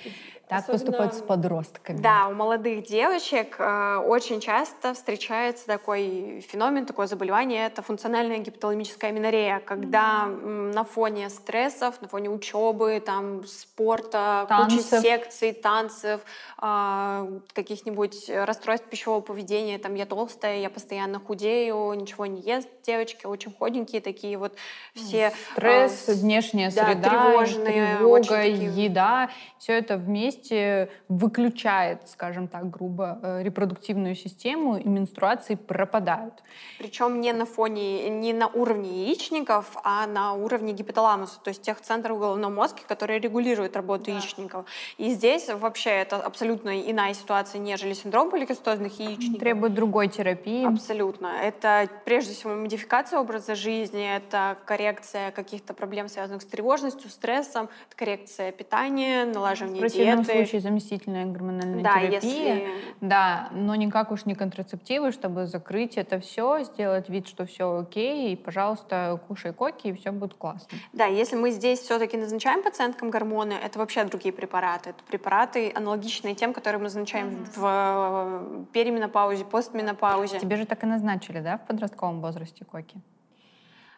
Так 0.48 0.60
Особенно, 0.60 0.80
поступают 0.80 1.14
с 1.16 1.22
подростками. 1.22 1.98
Да, 1.98 2.28
у 2.28 2.34
молодых 2.34 2.86
девочек 2.86 3.56
э, 3.58 3.96
очень 3.98 4.40
часто 4.40 4.94
встречается 4.94 5.66
такой 5.66 6.46
феномен, 6.48 6.86
такое 6.86 7.08
заболевание, 7.08 7.66
это 7.66 7.82
функциональная 7.82 8.38
гипоталамическая 8.38 9.10
аминорея, 9.10 9.60
когда 9.60 10.26
mm-hmm. 10.28 10.74
на 10.74 10.84
фоне 10.84 11.30
стрессов, 11.30 12.00
на 12.02 12.08
фоне 12.08 12.30
учебы, 12.30 13.02
там, 13.04 13.44
спорта, 13.46 14.46
танцев. 14.48 14.92
кучи 14.92 15.02
секций, 15.02 15.52
танцев, 15.52 16.22
э, 16.62 17.40
каких-нибудь 17.54 18.30
расстройств 18.30 18.88
пищевого 18.88 19.22
поведения, 19.22 19.80
там, 19.80 19.96
я 19.96 20.06
толстая, 20.06 20.60
я 20.60 20.70
постоянно 20.70 21.20
худею, 21.20 21.92
ничего 21.94 22.28
не 22.28 22.42
ест, 22.42 22.70
девочки 22.84 23.26
очень 23.26 23.52
худенькие 23.52 24.00
такие 24.00 24.38
вот 24.38 24.54
все. 24.94 25.34
Стресс, 25.54 26.08
э, 26.08 26.14
внешняя 26.14 26.70
да, 26.70 26.86
среда, 26.86 27.10
тревожные, 27.10 27.98
тревога, 27.98 28.44
еда, 28.46 29.32
все 29.58 29.74
это 29.74 29.98
вместе 29.98 30.35
вместе 30.36 30.90
выключает, 31.10 32.08
скажем 32.10 32.48
так, 32.48 32.70
грубо, 32.70 33.20
э, 33.22 33.44
репродуктивную 33.44 34.16
систему, 34.16 34.78
и 34.78 34.88
менструации 34.88 35.56
пропадают. 35.56 36.44
Причем 36.80 37.22
не 37.22 37.34
на 37.34 37.46
фоне, 37.46 38.10
не 38.10 38.34
на 38.34 38.48
уровне 38.48 39.06
яичников, 39.06 39.78
а 39.84 40.08
на 40.08 40.34
уровне 40.34 40.74
гипоталамуса, 40.74 41.40
то 41.44 41.50
есть 41.50 41.62
тех 41.62 41.82
центров 41.82 42.20
головного 42.20 42.52
мозга, 42.52 42.80
которые 42.88 43.20
регулируют 43.20 43.76
работу 43.76 44.06
да. 44.06 44.12
яичников. 44.14 44.66
И 44.98 45.10
здесь 45.12 45.50
вообще 45.50 45.90
это 45.90 46.18
абсолютно 46.18 46.82
иная 46.92 47.14
ситуация, 47.14 47.60
нежели 47.60 47.94
синдром 47.94 48.30
поликистозных 48.30 49.00
яичников. 49.00 49.40
Требует 49.40 49.74
другой 49.74 50.08
терапии. 50.08 50.66
Абсолютно. 50.66 51.28
Это 51.42 51.90
прежде 52.06 52.34
всего 52.34 52.54
модификация 52.54 53.20
образа 53.20 53.56
жизни, 53.56 54.16
это 54.16 54.58
коррекция 54.66 55.32
каких-то 55.32 55.74
проблем, 55.74 56.08
связанных 56.08 56.42
с 56.42 56.46
тревожностью, 56.46 57.10
стрессом, 57.10 57.70
это 57.88 57.98
коррекция 57.98 58.52
питания, 58.52 59.26
налаживание 59.26 59.88
диеты 59.90 60.25
случае 60.26 60.62
заместительная 60.62 61.26
гормональная 61.26 61.84
да, 61.84 62.00
терапия. 62.00 62.56
Если... 62.56 62.68
Да, 63.02 63.50
но 63.52 63.76
никак 63.76 64.12
уж 64.12 64.26
не 64.26 64.36
контрацептивы, 64.36 65.12
чтобы 65.12 65.46
закрыть 65.48 65.98
это 65.98 66.20
все, 66.20 66.64
сделать 66.64 67.10
вид, 67.10 67.28
что 67.28 67.46
все 67.46 67.80
окей, 67.80 68.34
и, 68.34 68.36
пожалуйста, 68.36 69.20
кушай 69.28 69.54
коки, 69.54 69.88
и 69.88 69.94
все 69.94 70.12
будет 70.12 70.34
классно. 70.34 70.78
Да, 70.94 71.06
если 71.06 71.36
мы 71.36 71.52
здесь 71.52 71.80
все-таки 71.80 72.18
назначаем 72.18 72.64
пациенткам 72.64 73.10
гормоны, 73.10 73.54
это 73.54 73.80
вообще 73.80 74.04
другие 74.04 74.34
препараты. 74.34 74.92
Это 74.92 75.04
препараты 75.04 75.72
аналогичные 75.76 76.36
тем, 76.36 76.54
которые 76.54 76.80
мы 76.80 76.86
назначаем 76.86 77.28
mm-hmm. 77.28 78.66
в 78.66 78.66
перименопаузе, 78.72 79.46
постменопаузе. 79.46 80.40
Тебе 80.40 80.58
же 80.58 80.66
так 80.66 80.84
и 80.84 80.88
назначили, 80.88 81.40
да, 81.40 81.58
в 81.58 81.68
подростковом 81.68 82.22
возрасте 82.22 82.66
коки? 82.66 83.02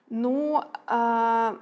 Ну, 0.10 0.63
э 0.88 1.56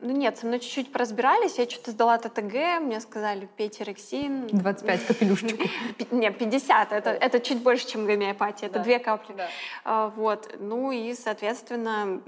ну 0.00 0.12
нет, 0.12 0.38
со 0.38 0.46
мной 0.46 0.60
чуть-чуть 0.60 0.92
поразбирались, 0.92 1.58
я 1.58 1.68
что-то 1.68 1.90
сдала 1.90 2.18
ТТГ, 2.18 2.80
мне 2.80 3.00
сказали 3.00 3.48
пейте 3.56 3.84
рексин. 3.84 4.46
25 4.46 5.06
капелюшечку. 5.06 5.64
Нет, 6.12 6.38
50, 6.38 6.92
это, 6.92 7.10
это 7.10 7.40
чуть 7.40 7.62
больше, 7.62 7.86
чем 7.86 8.06
гомеопатия, 8.06 8.68
это 8.68 8.78
две 8.78 8.98
капли. 9.00 9.36
А, 9.84 10.08
вот, 10.08 10.54
ну 10.60 10.92
и, 10.92 11.14
соответственно, 11.14 12.22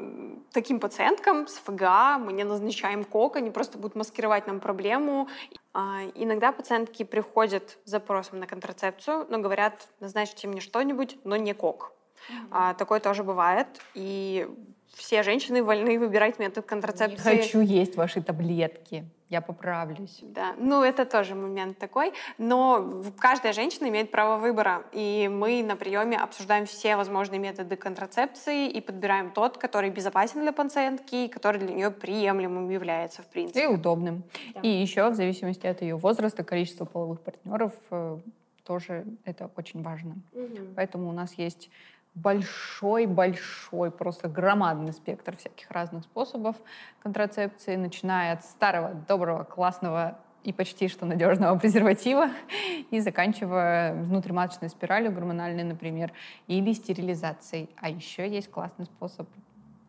таким 0.52 0.80
пациенткам 0.80 1.46
с 1.46 1.58
ФГА 1.58 2.18
мы 2.18 2.32
не 2.32 2.44
назначаем 2.44 3.04
КОК, 3.04 3.36
они 3.36 3.50
просто 3.50 3.78
будут 3.78 3.94
маскировать 3.94 4.46
нам 4.46 4.58
проблему. 4.58 5.28
А, 5.72 6.00
иногда 6.16 6.50
пациентки 6.50 7.04
приходят 7.04 7.78
с 7.84 7.90
запросом 7.90 8.40
на 8.40 8.46
контрацепцию, 8.46 9.26
но 9.28 9.38
говорят, 9.38 9.88
назначьте 10.00 10.48
мне 10.48 10.60
что-нибудь, 10.60 11.18
но 11.24 11.36
не 11.36 11.54
КОК. 11.54 11.92
Mm-hmm. 12.28 12.74
Такое 12.76 13.00
тоже 13.00 13.22
бывает. 13.24 13.68
И 13.94 14.48
все 14.94 15.22
женщины 15.22 15.62
вольны 15.62 15.98
выбирать 15.98 16.38
метод 16.38 16.66
контрацепции. 16.66 17.30
Не 17.30 17.36
хочу 17.38 17.60
есть 17.60 17.96
ваши 17.96 18.22
таблетки, 18.22 19.04
я 19.28 19.40
поправлюсь. 19.40 20.18
Да, 20.22 20.54
ну 20.58 20.82
это 20.82 21.04
тоже 21.04 21.34
момент 21.34 21.78
такой, 21.78 22.12
но 22.38 23.02
каждая 23.18 23.52
женщина 23.52 23.88
имеет 23.88 24.10
право 24.10 24.40
выбора, 24.40 24.82
и 24.92 25.30
мы 25.32 25.62
на 25.62 25.76
приеме 25.76 26.16
обсуждаем 26.16 26.66
все 26.66 26.96
возможные 26.96 27.38
методы 27.38 27.76
контрацепции 27.76 28.68
и 28.68 28.80
подбираем 28.80 29.30
тот, 29.30 29.56
который 29.56 29.90
безопасен 29.90 30.40
для 30.42 30.52
пациентки, 30.52 31.26
и 31.26 31.28
который 31.28 31.60
для 31.60 31.74
нее 31.74 31.90
приемлемым 31.90 32.68
является 32.70 33.22
в 33.22 33.26
принципе. 33.26 33.64
И 33.64 33.66
удобным. 33.66 34.24
Да. 34.54 34.60
И 34.60 34.68
еще 34.68 35.08
в 35.08 35.14
зависимости 35.14 35.66
от 35.66 35.80
ее 35.82 35.96
возраста, 35.96 36.42
количества 36.42 36.84
половых 36.84 37.20
партнеров 37.20 37.72
э, 37.90 38.18
тоже 38.64 39.04
это 39.24 39.50
очень 39.56 39.82
важно. 39.82 40.16
Угу. 40.32 40.74
Поэтому 40.76 41.08
у 41.08 41.12
нас 41.12 41.34
есть 41.34 41.70
большой-большой, 42.14 43.90
просто 43.90 44.28
громадный 44.28 44.92
спектр 44.92 45.36
всяких 45.36 45.70
разных 45.70 46.04
способов 46.04 46.56
контрацепции, 47.02 47.76
начиная 47.76 48.34
от 48.34 48.44
старого, 48.44 48.94
доброго, 49.08 49.44
классного 49.44 50.18
и 50.42 50.52
почти 50.52 50.88
что 50.88 51.06
надежного 51.06 51.58
презерватива 51.58 52.30
и 52.90 53.00
заканчивая 53.00 53.94
внутриматочной 53.94 54.70
спиралью 54.70 55.12
гормональной, 55.12 55.64
например, 55.64 56.12
или 56.46 56.72
стерилизацией. 56.72 57.68
А 57.76 57.90
еще 57.90 58.28
есть 58.28 58.50
классный 58.50 58.86
способ, 58.86 59.28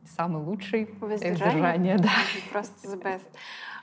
самый 0.06 0.44
лучший, 0.44 0.94
воздержание. 1.00 1.98
да. 1.98 2.12
Просто 2.52 2.88
the 2.88 3.02
best. 3.02 3.28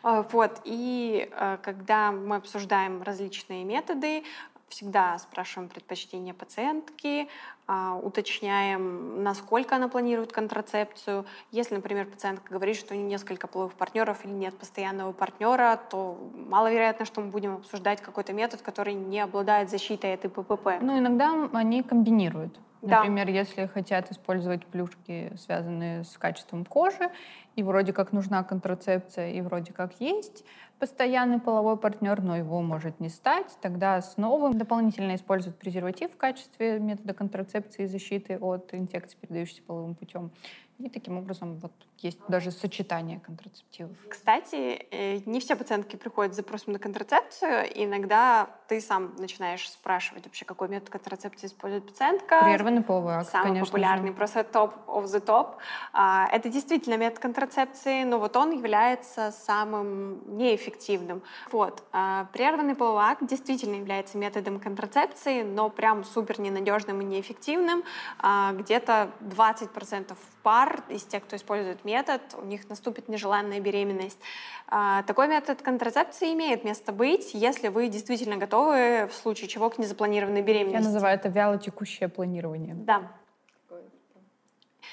А, 0.03 0.23
вот, 0.31 0.61
и 0.65 1.29
э, 1.33 1.59
когда 1.63 2.13
мы 2.13 2.37
обсуждаем 2.37 3.03
различные 3.03 3.65
методы, 3.65 4.23
всегда 4.69 5.19
спрашиваем 5.19 5.69
предпочтения 5.69 6.35
пациентки, 6.35 7.29
а, 7.67 7.97
уточняем, 8.03 9.23
насколько 9.23 9.77
она 9.77 9.89
планирует 9.89 10.33
контрацепцию. 10.33 11.27
Если, 11.51 11.75
например, 11.75 12.07
пациентка 12.07 12.53
говорит, 12.53 12.77
что 12.77 12.95
у 12.95 12.97
нее 12.97 13.07
несколько 13.07 13.47
половых 13.47 13.75
партнеров 13.75 14.25
или 14.25 14.33
нет 14.33 14.57
постоянного 14.59 15.13
партнера, 15.13 15.79
то 15.91 16.19
маловероятно, 16.35 17.05
что 17.05 17.21
мы 17.21 17.29
будем 17.29 17.57
обсуждать 17.57 18.01
какой-то 18.01 18.33
метод, 18.33 18.63
который 18.63 18.95
не 18.95 19.21
обладает 19.21 19.71
защитой 19.71 20.13
этой 20.13 20.31
ППП. 20.31 20.81
Ну, 20.81 20.99
иногда 20.99 21.49
они 21.53 21.83
комбинируют. 21.83 22.59
Например, 22.83 23.27
да. 23.27 23.33
если 23.33 23.67
хотят 23.67 24.11
использовать 24.13 24.65
плюшки, 24.67 25.33
связанные 25.37 26.05
с 26.05 26.17
качеством 26.17 26.65
кожи, 26.65 27.11
и 27.57 27.63
вроде 27.63 27.93
как 27.93 28.13
нужна 28.13 28.45
контрацепция, 28.45 29.33
и 29.33 29.41
вроде 29.41 29.73
как 29.73 30.01
есть 30.01 30.45
постоянный 30.79 31.41
половой 31.41 31.77
партнер, 31.77 32.23
но 32.23 32.37
его 32.37 32.63
может 32.63 33.01
не 33.01 33.09
стать, 33.09 33.59
тогда 33.61 34.01
с 34.01 34.17
новым 34.17 34.57
дополнительно 34.57 35.17
используют 35.17 35.59
презерватив 35.59 36.13
в 36.13 36.17
качестве 36.17 36.79
метода 36.79 37.15
контрацепции 37.15 37.83
и 37.83 37.87
защиты 37.87 38.39
от 38.39 38.73
инфекций, 38.73 39.19
передающихся 39.21 39.63
половым 39.63 39.97
путем. 39.97 40.31
И 40.79 40.89
таким 40.89 41.19
образом 41.19 41.57
вот 41.57 41.73
есть 42.03 42.19
даже 42.29 42.51
сочетание 42.51 43.21
контрацептивов. 43.21 43.97
Кстати, 44.09 44.87
э, 44.91 45.19
не 45.27 45.41
все 45.41 45.57
пациентки 45.57 45.97
приходят 45.97 46.33
с 46.35 46.37
запросом 46.37 46.73
на 46.75 46.79
контрацепцию. 46.79 47.65
Иногда 47.75 48.49
ты 48.69 48.81
сам 48.81 49.15
начинаешь 49.19 49.69
спрашивать 49.71 50.25
вообще, 50.27 50.45
какой 50.45 50.69
метод 50.69 50.91
контрацепции 50.91 51.47
использует 51.47 51.87
пациентка. 51.87 52.41
Прерванный 52.45 52.83
половой 52.83 53.15
акт, 53.15 53.31
Самый 53.31 53.49
конечно 53.49 53.67
популярный, 53.67 54.09
же. 54.09 54.15
просто 54.15 54.45
топ 54.45 54.75
of 54.87 55.05
the 55.05 55.25
top. 55.25 55.55
А, 55.93 56.29
Это 56.33 56.49
действительно 56.49 56.97
метод 56.97 57.19
контрацепции, 57.19 58.05
но 58.05 58.19
вот 58.19 58.37
он 58.37 58.51
является 58.53 59.33
самым 59.33 60.37
неэффективным. 60.37 61.23
Вот. 61.51 61.83
а, 61.93 62.27
Прерванный 62.33 62.75
половой 62.75 63.05
акт 63.05 63.25
действительно 63.27 63.77
является 63.77 64.19
методом 64.19 64.61
контрацепции, 64.61 65.43
но 65.43 65.71
прям 65.71 66.05
супер 66.05 66.41
ненадежным 66.41 67.01
и 67.01 67.05
неэффективным. 67.05 67.83
А, 68.19 68.53
Где-то 68.53 69.11
20% 69.21 70.17
пар 70.43 70.83
из 70.89 71.03
тех, 71.05 71.25
кто 71.25 71.37
использует 71.37 71.85
метод, 71.89 72.21
у 72.43 72.45
них 72.45 72.69
наступит 72.69 73.09
нежеланная 73.09 73.61
беременность. 73.61 74.19
А, 74.67 75.03
Такой 75.03 75.29
метод 75.29 75.63
контрацепции 75.63 76.33
имеет 76.35 76.65
место 76.65 76.93
быть, 76.93 77.35
если 77.35 77.69
вы 77.69 77.89
действительно 77.89 78.37
готовы 78.37 79.07
в 79.11 79.15
случае 79.15 79.49
чего 79.49 79.71
к 79.71 79.79
незапланированной 79.79 80.41
Я 80.41 80.47
беременности. 80.47 80.85
называю 80.93 81.15
это 81.17 81.29
вяло 81.29 81.59
текущее 81.59 82.09
планирование. 82.09 82.75
Да. 82.75 83.01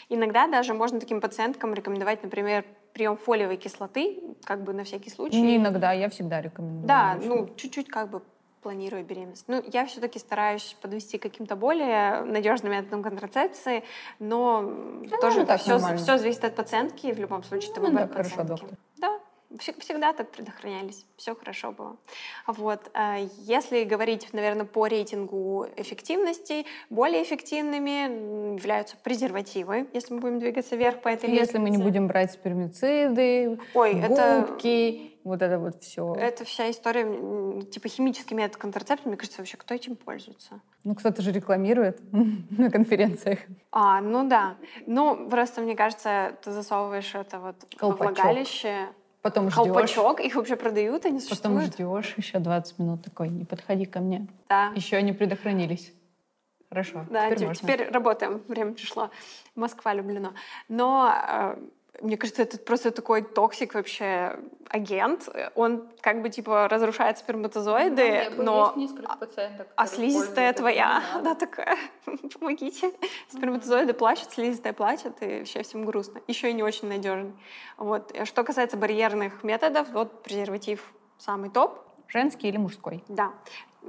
Иногда 0.10 0.48
даже 0.48 0.74
можно 0.74 1.00
таким 1.00 1.20
пациенткам 1.20 1.74
рекомендовать, 1.74 2.24
например, 2.24 2.64
прием 2.94 3.18
фолиевой 3.18 3.58
кислоты, 3.58 4.22
как 4.44 4.64
бы 4.64 4.72
на 4.74 4.84
всякий 4.84 5.10
случай. 5.10 5.42
Не 5.42 5.58
иногда, 5.58 5.92
я 5.94 6.08
всегда 6.10 6.42
рекомендую. 6.42 6.86
Да, 6.88 7.18
ну, 7.22 7.50
чуть-чуть 7.58 7.88
как 7.90 8.10
бы 8.10 8.22
планируя 8.66 9.04
беременность. 9.04 9.46
Ну, 9.48 9.64
я 9.72 9.86
все-таки 9.86 10.18
стараюсь 10.18 10.76
подвести 10.82 11.20
к 11.20 11.22
каким-то 11.22 11.56
более 11.56 12.22
надежным 12.22 12.72
методам 12.72 13.04
контрацепции, 13.04 13.84
но 14.18 14.64
Да, 15.12 15.18
тоже 15.18 15.46
ну, 15.48 15.58
все, 15.58 15.74
нормально. 15.74 15.98
все 16.00 16.18
зависит 16.18 16.44
от 16.46 16.56
пациентки, 16.56 17.06
и 17.06 17.14
в 17.14 17.20
любом 17.20 17.44
случае 17.44 17.74
Ну, 17.76 17.82
выбор 17.84 18.08
да, 18.08 18.14
хорошо, 18.14 18.38
пациентки. 18.38 18.62
доктор. 18.64 18.78
Да, 18.98 19.20
всегда 19.80 20.14
так 20.14 20.32
предохранялись, 20.32 21.06
все 21.18 21.36
хорошо 21.36 21.72
было. 21.72 21.98
Вот. 22.48 22.90
а 22.94 23.18
Если 23.40 23.84
говорить, 23.84 24.28
наверное, 24.34 24.66
по 24.66 24.88
рейтингу 24.88 25.68
эффективности, 25.78 26.66
более 26.90 27.24
эффективными 27.24 28.56
являются 28.56 28.98
презервативы, 28.98 29.88
если 29.94 30.14
мы 30.14 30.20
будем 30.20 30.40
двигаться 30.40 30.76
вверх 30.76 31.02
по 31.02 31.10
этой 31.10 31.30
Если 31.30 31.58
мы 31.58 31.66
не 31.70 31.78
лестнице. 31.78 31.84
будем 31.84 32.08
брать 32.08 32.32
спермициды, 32.32 33.60
Ой, 33.74 34.00
это- 34.00 34.46
губки, 34.48 35.12
вот 35.24 35.42
это 35.42 35.58
вот 35.58 35.82
все. 35.84 36.14
Это 36.20 36.46
вся 36.46 36.70
история, 36.70 37.62
типа 37.64 37.88
химический 37.88 38.36
метод 38.36 38.58
контрацепции, 38.58 39.08
мне 39.08 39.18
кажется, 39.18 39.40
вообще 39.42 39.58
кто 39.58 39.74
этим 39.74 39.96
пользуется? 39.96 40.62
Ну, 40.84 40.94
кто-то 40.94 41.22
же 41.24 41.32
рекламирует 41.32 42.00
на 42.52 42.70
конференциях. 42.70 43.40
А, 43.72 44.02
ну 44.02 44.28
да. 44.28 44.58
Ну, 44.86 45.28
просто, 45.30 45.62
мне 45.62 45.76
кажется, 45.76 46.38
ты 46.44 46.52
засовываешь 46.52 47.16
это 47.16 47.40
вот 47.40 47.56
во 47.74 47.80
Колпачок. 47.80 48.18
влагалище. 48.18 48.88
Потом 49.26 49.46
ждешь. 49.50 49.56
Колпачок, 49.56 50.20
их 50.20 50.36
вообще 50.36 50.56
продают, 50.56 51.04
они 51.06 51.18
Потом 51.20 51.58
существуют? 51.60 51.74
ждешь 51.74 52.14
еще 52.16 52.38
20 52.38 52.78
минут 52.78 53.04
такой, 53.04 53.30
не 53.30 53.44
подходи 53.44 53.86
ко 53.86 54.00
мне. 54.00 54.28
Да. 54.50 54.72
Еще 54.76 55.02
не 55.02 55.14
предохранились. 55.14 55.92
Хорошо, 56.70 57.08
Да, 57.10 57.26
теперь 57.26 57.40
те- 57.40 57.48
можно. 57.48 57.68
теперь 57.68 57.90
работаем, 57.90 58.44
время 58.48 58.74
пришло. 58.74 59.10
Москва, 59.56 59.96
Люблино. 59.96 60.34
Но 60.70 61.12
э, 61.12 61.58
мне 62.02 62.18
кажется, 62.18 62.44
это 62.44 62.58
просто 62.58 62.92
такой 62.92 63.22
toxic 63.22 63.74
вообще 63.74 64.40
агент. 64.70 65.30
Он 65.56 65.88
как 66.02 66.22
бы 66.22 66.30
типа 66.30 66.68
разрушает 66.68 67.18
сперматозоиды, 67.18 68.32
но 68.38 68.76
а 69.76 69.88
слизистая 69.88 70.54
твоя, 70.54 71.02
она 71.14 71.36
такая, 71.36 71.78
помогите. 72.40 72.92
Сперматозоиды 73.30 73.94
плачут, 73.94 74.32
слизистая 74.32 74.74
плачет, 74.74 75.22
и 75.22 75.40
вообще 75.40 75.64
всем 75.64 75.86
грустно. 75.86 76.22
Еще 76.28 76.50
и 76.50 76.54
не 76.54 76.64
очень 76.64 76.88
надежный. 76.88 77.34
Вот. 77.78 78.12
Э, 78.14 78.26
Что 78.26 78.44
касается 78.44 78.78
барьерных 78.78 79.44
методов, 79.44 79.90
вот 79.92 80.24
презерватив 80.24 80.94
самый 81.18 81.50
топ. 81.50 81.80
Женский 82.08 82.50
или 82.50 82.58
мужской? 82.58 83.04
Да. 83.08 83.34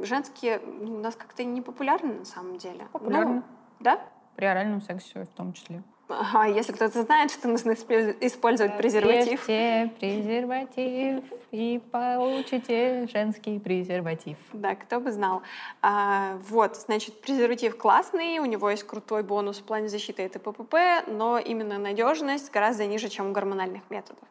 Женские 0.00 0.60
ну, 0.64 0.96
у 0.96 0.98
нас 0.98 1.16
как-то 1.16 1.44
не 1.44 1.60
популярны 1.60 2.14
на 2.14 2.24
самом 2.24 2.58
деле. 2.58 2.86
Популярны. 2.92 3.34
Ну, 3.36 3.42
да? 3.80 4.00
При 4.36 4.44
оральном 4.46 4.80
сексе 4.82 5.24
в 5.24 5.28
том 5.28 5.52
числе. 5.52 5.82
Ага, 6.08 6.46
если 6.46 6.72
кто-то 6.72 7.02
знает, 7.02 7.32
что 7.32 7.48
нужно 7.48 7.72
использ- 7.72 8.16
использовать 8.20 8.76
презерватив. 8.76 9.40
Ешьте 9.40 9.92
презерватив 9.98 11.24
и 11.50 11.80
получите 11.90 13.08
женский 13.12 13.58
презерватив. 13.58 14.36
Да, 14.52 14.76
кто 14.76 15.00
бы 15.00 15.10
знал. 15.10 15.42
А, 15.82 16.38
вот, 16.48 16.76
значит, 16.76 17.20
презерватив 17.20 17.76
классный, 17.76 18.38
у 18.38 18.44
него 18.44 18.70
есть 18.70 18.84
крутой 18.84 19.24
бонус 19.24 19.58
в 19.58 19.64
плане 19.64 19.88
защиты 19.88 20.22
это 20.22 20.38
ППП, 20.38 20.74
но 21.08 21.38
именно 21.38 21.76
надежность 21.78 22.52
гораздо 22.52 22.86
ниже, 22.86 23.08
чем 23.08 23.30
у 23.30 23.32
гормональных 23.32 23.82
методов. 23.90 24.22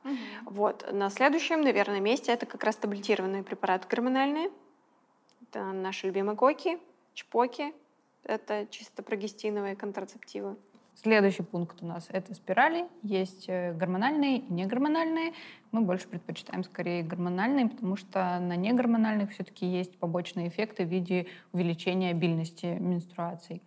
Вот, 0.45 0.89
на 0.93 1.09
следующем, 1.09 1.59
наверное, 1.59 1.99
месте 1.99 2.31
это 2.31 2.45
как 2.45 2.63
раз 2.63 2.77
таблетированные 2.77 3.43
препараты 3.43 3.85
гормональные. 3.89 4.49
Это 5.41 5.65
наши 5.65 6.07
любимые 6.07 6.37
коки, 6.37 6.79
чпоки. 7.13 7.73
Это 8.23 8.65
чисто 8.71 9.03
прогестиновые 9.03 9.75
контрацептивы. 9.75 10.55
Следующий 10.95 11.43
пункт 11.43 11.83
у 11.83 11.85
нас 11.85 12.07
это 12.09 12.33
спирали. 12.33 12.85
Есть 13.03 13.45
э, 13.49 13.73
гормональные 13.73 14.39
и 14.39 14.53
негормональные. 14.53 15.33
Мы 15.71 15.81
больше 15.81 16.07
предпочитаем 16.07 16.63
скорее 16.63 17.03
гормональные, 17.03 17.67
потому 17.67 17.97
что 17.97 18.39
на 18.39 18.55
негормональных 18.55 19.31
все-таки 19.31 19.65
есть 19.65 19.97
побочные 19.99 20.47
эффекты 20.47 20.85
в 20.85 20.87
виде 20.87 21.27
увеличения 21.51 22.11
обильности 22.11 22.77
менструаций. 22.79 23.61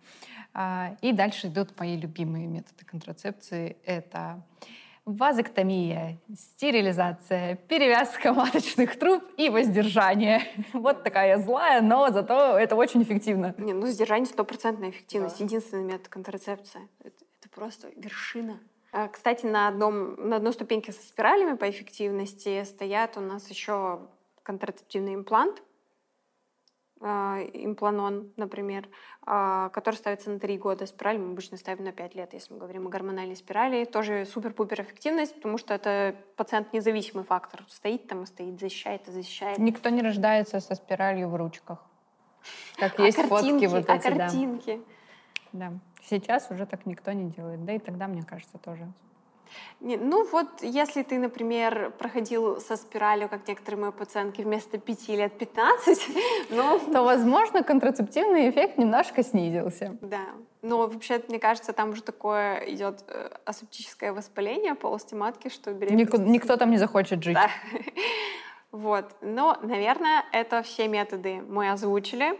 А, 0.55 0.97
И 1.01 1.13
дальше 1.13 1.47
идут 1.47 1.79
мои 1.79 1.97
любимые 1.97 2.47
методы 2.47 2.83
контрацепции. 2.83 3.77
Это 3.85 4.43
вазоктомия, 5.09 6.19
стерилизация, 6.35 7.55
перевязка 7.55 8.33
маточных 8.33 8.97
труб 8.97 9.23
и 9.37 9.49
воздержание. 9.49 10.43
Вот 10.73 11.03
такая 11.03 11.37
злая, 11.37 11.81
но 11.81 12.09
зато 12.11 12.57
это 12.57 12.75
очень 12.75 13.03
эффективно. 13.03 13.55
Не, 13.57 13.73
ну 13.73 13.87
сдержание 13.87 14.27
стопроцентная 14.27 14.91
эффективность. 14.91 15.39
Единственный 15.39 15.83
метод 15.83 16.07
контрацепции. 16.09 16.81
Это, 17.03 17.15
это 17.39 17.49
просто 17.49 17.89
вершина. 17.95 18.59
А, 18.91 19.07
Кстати, 19.07 19.45
на, 19.45 19.67
одном, 19.67 20.15
на 20.29 20.37
одной 20.37 20.53
ступеньке 20.53 20.91
со 20.91 21.01
спиралями 21.01 21.55
по 21.55 21.69
эффективности 21.69 22.63
стоят 22.63 23.17
у 23.17 23.21
нас 23.21 23.49
еще 23.49 23.99
контрацептивный 24.43 25.15
имплант, 25.15 25.61
импланон, 27.01 28.31
например, 28.35 28.87
а, 29.25 29.69
который 29.69 29.95
ставится 29.95 30.29
на 30.29 30.39
3 30.39 30.57
года. 30.57 30.85
Спираль 30.85 31.17
мы 31.17 31.31
обычно 31.31 31.57
ставим 31.57 31.83
на 31.83 31.91
5 31.91 32.15
лет, 32.15 32.33
если 32.33 32.53
мы 32.53 32.59
говорим 32.59 32.87
о 32.87 32.89
гормональной 32.89 33.35
спирали. 33.35 33.85
Тоже 33.85 34.25
супер-пупер 34.25 34.81
эффективность, 34.81 35.35
потому 35.35 35.57
что 35.57 35.73
это 35.73 36.15
пациент-независимый 36.35 37.23
фактор. 37.23 37.63
Стоит 37.67 38.07
там 38.07 38.23
и 38.23 38.25
стоит, 38.25 38.59
защищает 38.59 39.07
и 39.07 39.11
защищает. 39.11 39.57
Никто 39.59 39.89
не 39.89 40.01
рождается 40.01 40.59
со 40.59 40.75
спиралью 40.75 41.29
в 41.29 41.35
ручках. 41.35 41.79
Как 42.77 42.99
А 42.99 43.03
есть 43.03 43.17
фотки 43.17 43.29
картинки, 43.29 43.65
вот 43.65 43.89
а 43.89 43.95
эти, 43.95 44.03
да. 44.09 44.17
картинки. 44.17 44.81
да. 45.53 45.73
Сейчас 46.03 46.49
уже 46.49 46.65
так 46.65 46.85
никто 46.85 47.11
не 47.11 47.29
делает. 47.29 47.63
Да 47.65 47.73
и 47.73 47.79
тогда, 47.79 48.07
мне 48.07 48.23
кажется, 48.23 48.57
тоже. 48.57 48.91
Не, 49.79 49.97
ну 49.97 50.25
вот, 50.31 50.47
если 50.61 51.03
ты, 51.03 51.17
например, 51.17 51.91
проходил 51.97 52.59
со 52.59 52.75
спиралью, 52.75 53.29
как 53.29 53.47
некоторые 53.47 53.81
мои 53.81 53.91
пациентки, 53.91 54.41
вместо 54.41 54.77
5 54.77 55.07
лет 55.09 55.37
15, 55.37 56.07
ну, 56.49 56.79
То, 56.93 57.03
возможно, 57.03 57.63
контрацептивный 57.63 58.49
эффект 58.49 58.77
немножко 58.77 59.23
снизился. 59.23 59.97
да. 60.01 60.25
Но 60.61 60.77
вообще, 60.79 61.23
мне 61.29 61.39
кажется, 61.39 61.71
там 61.71 61.91
уже 61.91 62.03
такое 62.03 62.57
идет 62.65 63.05
э, 63.07 63.29
асептическое 63.45 64.11
воспаление 64.11 64.75
полости 64.75 65.13
матки, 65.15 65.47
что 65.47 65.71
беременность... 65.71 66.13
Никто, 66.13 66.17
никто 66.17 66.57
там 66.57 66.71
не 66.71 66.77
захочет 66.77 67.23
жить. 67.23 67.35
Да. 67.35 67.49
Вот. 68.71 69.15
Но, 69.21 69.57
наверное, 69.63 70.25
это 70.31 70.61
все 70.61 70.87
методы 70.87 71.41
мы 71.41 71.71
озвучили. 71.71 72.39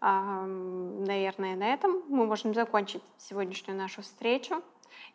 Наверное, 0.00 1.56
на 1.56 1.74
этом 1.74 2.04
мы 2.08 2.26
можем 2.26 2.54
закончить 2.54 3.02
сегодняшнюю 3.18 3.76
нашу 3.76 4.02
встречу. 4.02 4.62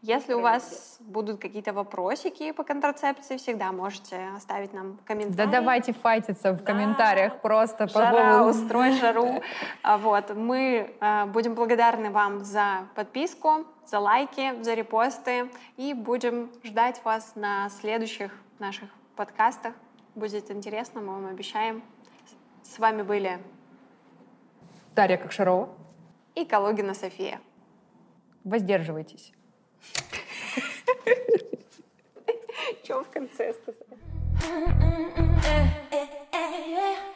Если 0.03 0.33
у 0.33 0.41
вас 0.41 0.97
будут 0.99 1.39
какие-то 1.39 1.71
вопросики 1.71 2.51
по 2.51 2.65
контрацепции, 2.65 3.37
всегда 3.37 3.71
можете 3.71 4.17
оставить 4.35 4.73
нам 4.73 4.99
комментарий. 5.05 5.37
Да 5.37 5.45
давайте 5.45 5.93
файтиться 5.93 6.51
в 6.51 6.61
комментариях 6.61 7.39
просто 7.39 7.87
по 7.87 7.99
Жара, 7.99 8.33
поводу... 8.33 8.49
устрой 8.49 8.91
жару. 8.99 9.41
А, 9.81 9.97
Вот. 9.97 10.35
Мы 10.35 10.93
а, 10.99 11.25
будем 11.27 11.55
благодарны 11.55 12.09
вам 12.11 12.43
за 12.43 12.89
подписку, 12.95 13.65
за 13.85 13.99
лайки, 13.99 14.61
за 14.61 14.73
репосты. 14.73 15.49
И 15.77 15.93
будем 15.93 16.51
ждать 16.65 16.99
вас 17.05 17.37
на 17.37 17.69
следующих 17.69 18.33
наших 18.59 18.89
подкастах. 19.15 19.73
Будет 20.15 20.51
интересно, 20.51 20.99
мы 20.99 21.13
вам 21.13 21.27
обещаем. 21.27 21.81
С 22.61 22.77
вами 22.77 23.03
были 23.03 23.39
Дарья 24.95 25.15
Кокшарова. 25.15 25.69
и 26.35 26.43
Калугина 26.43 26.93
София. 26.93 27.39
Воздерживайтесь. 28.43 29.31
Чем 32.83 33.03
в 33.03 33.09
конце 33.09 33.53
сказать? 33.53 33.87
Э, 34.43 35.67
э, 35.91 36.07
э, 36.31 37.12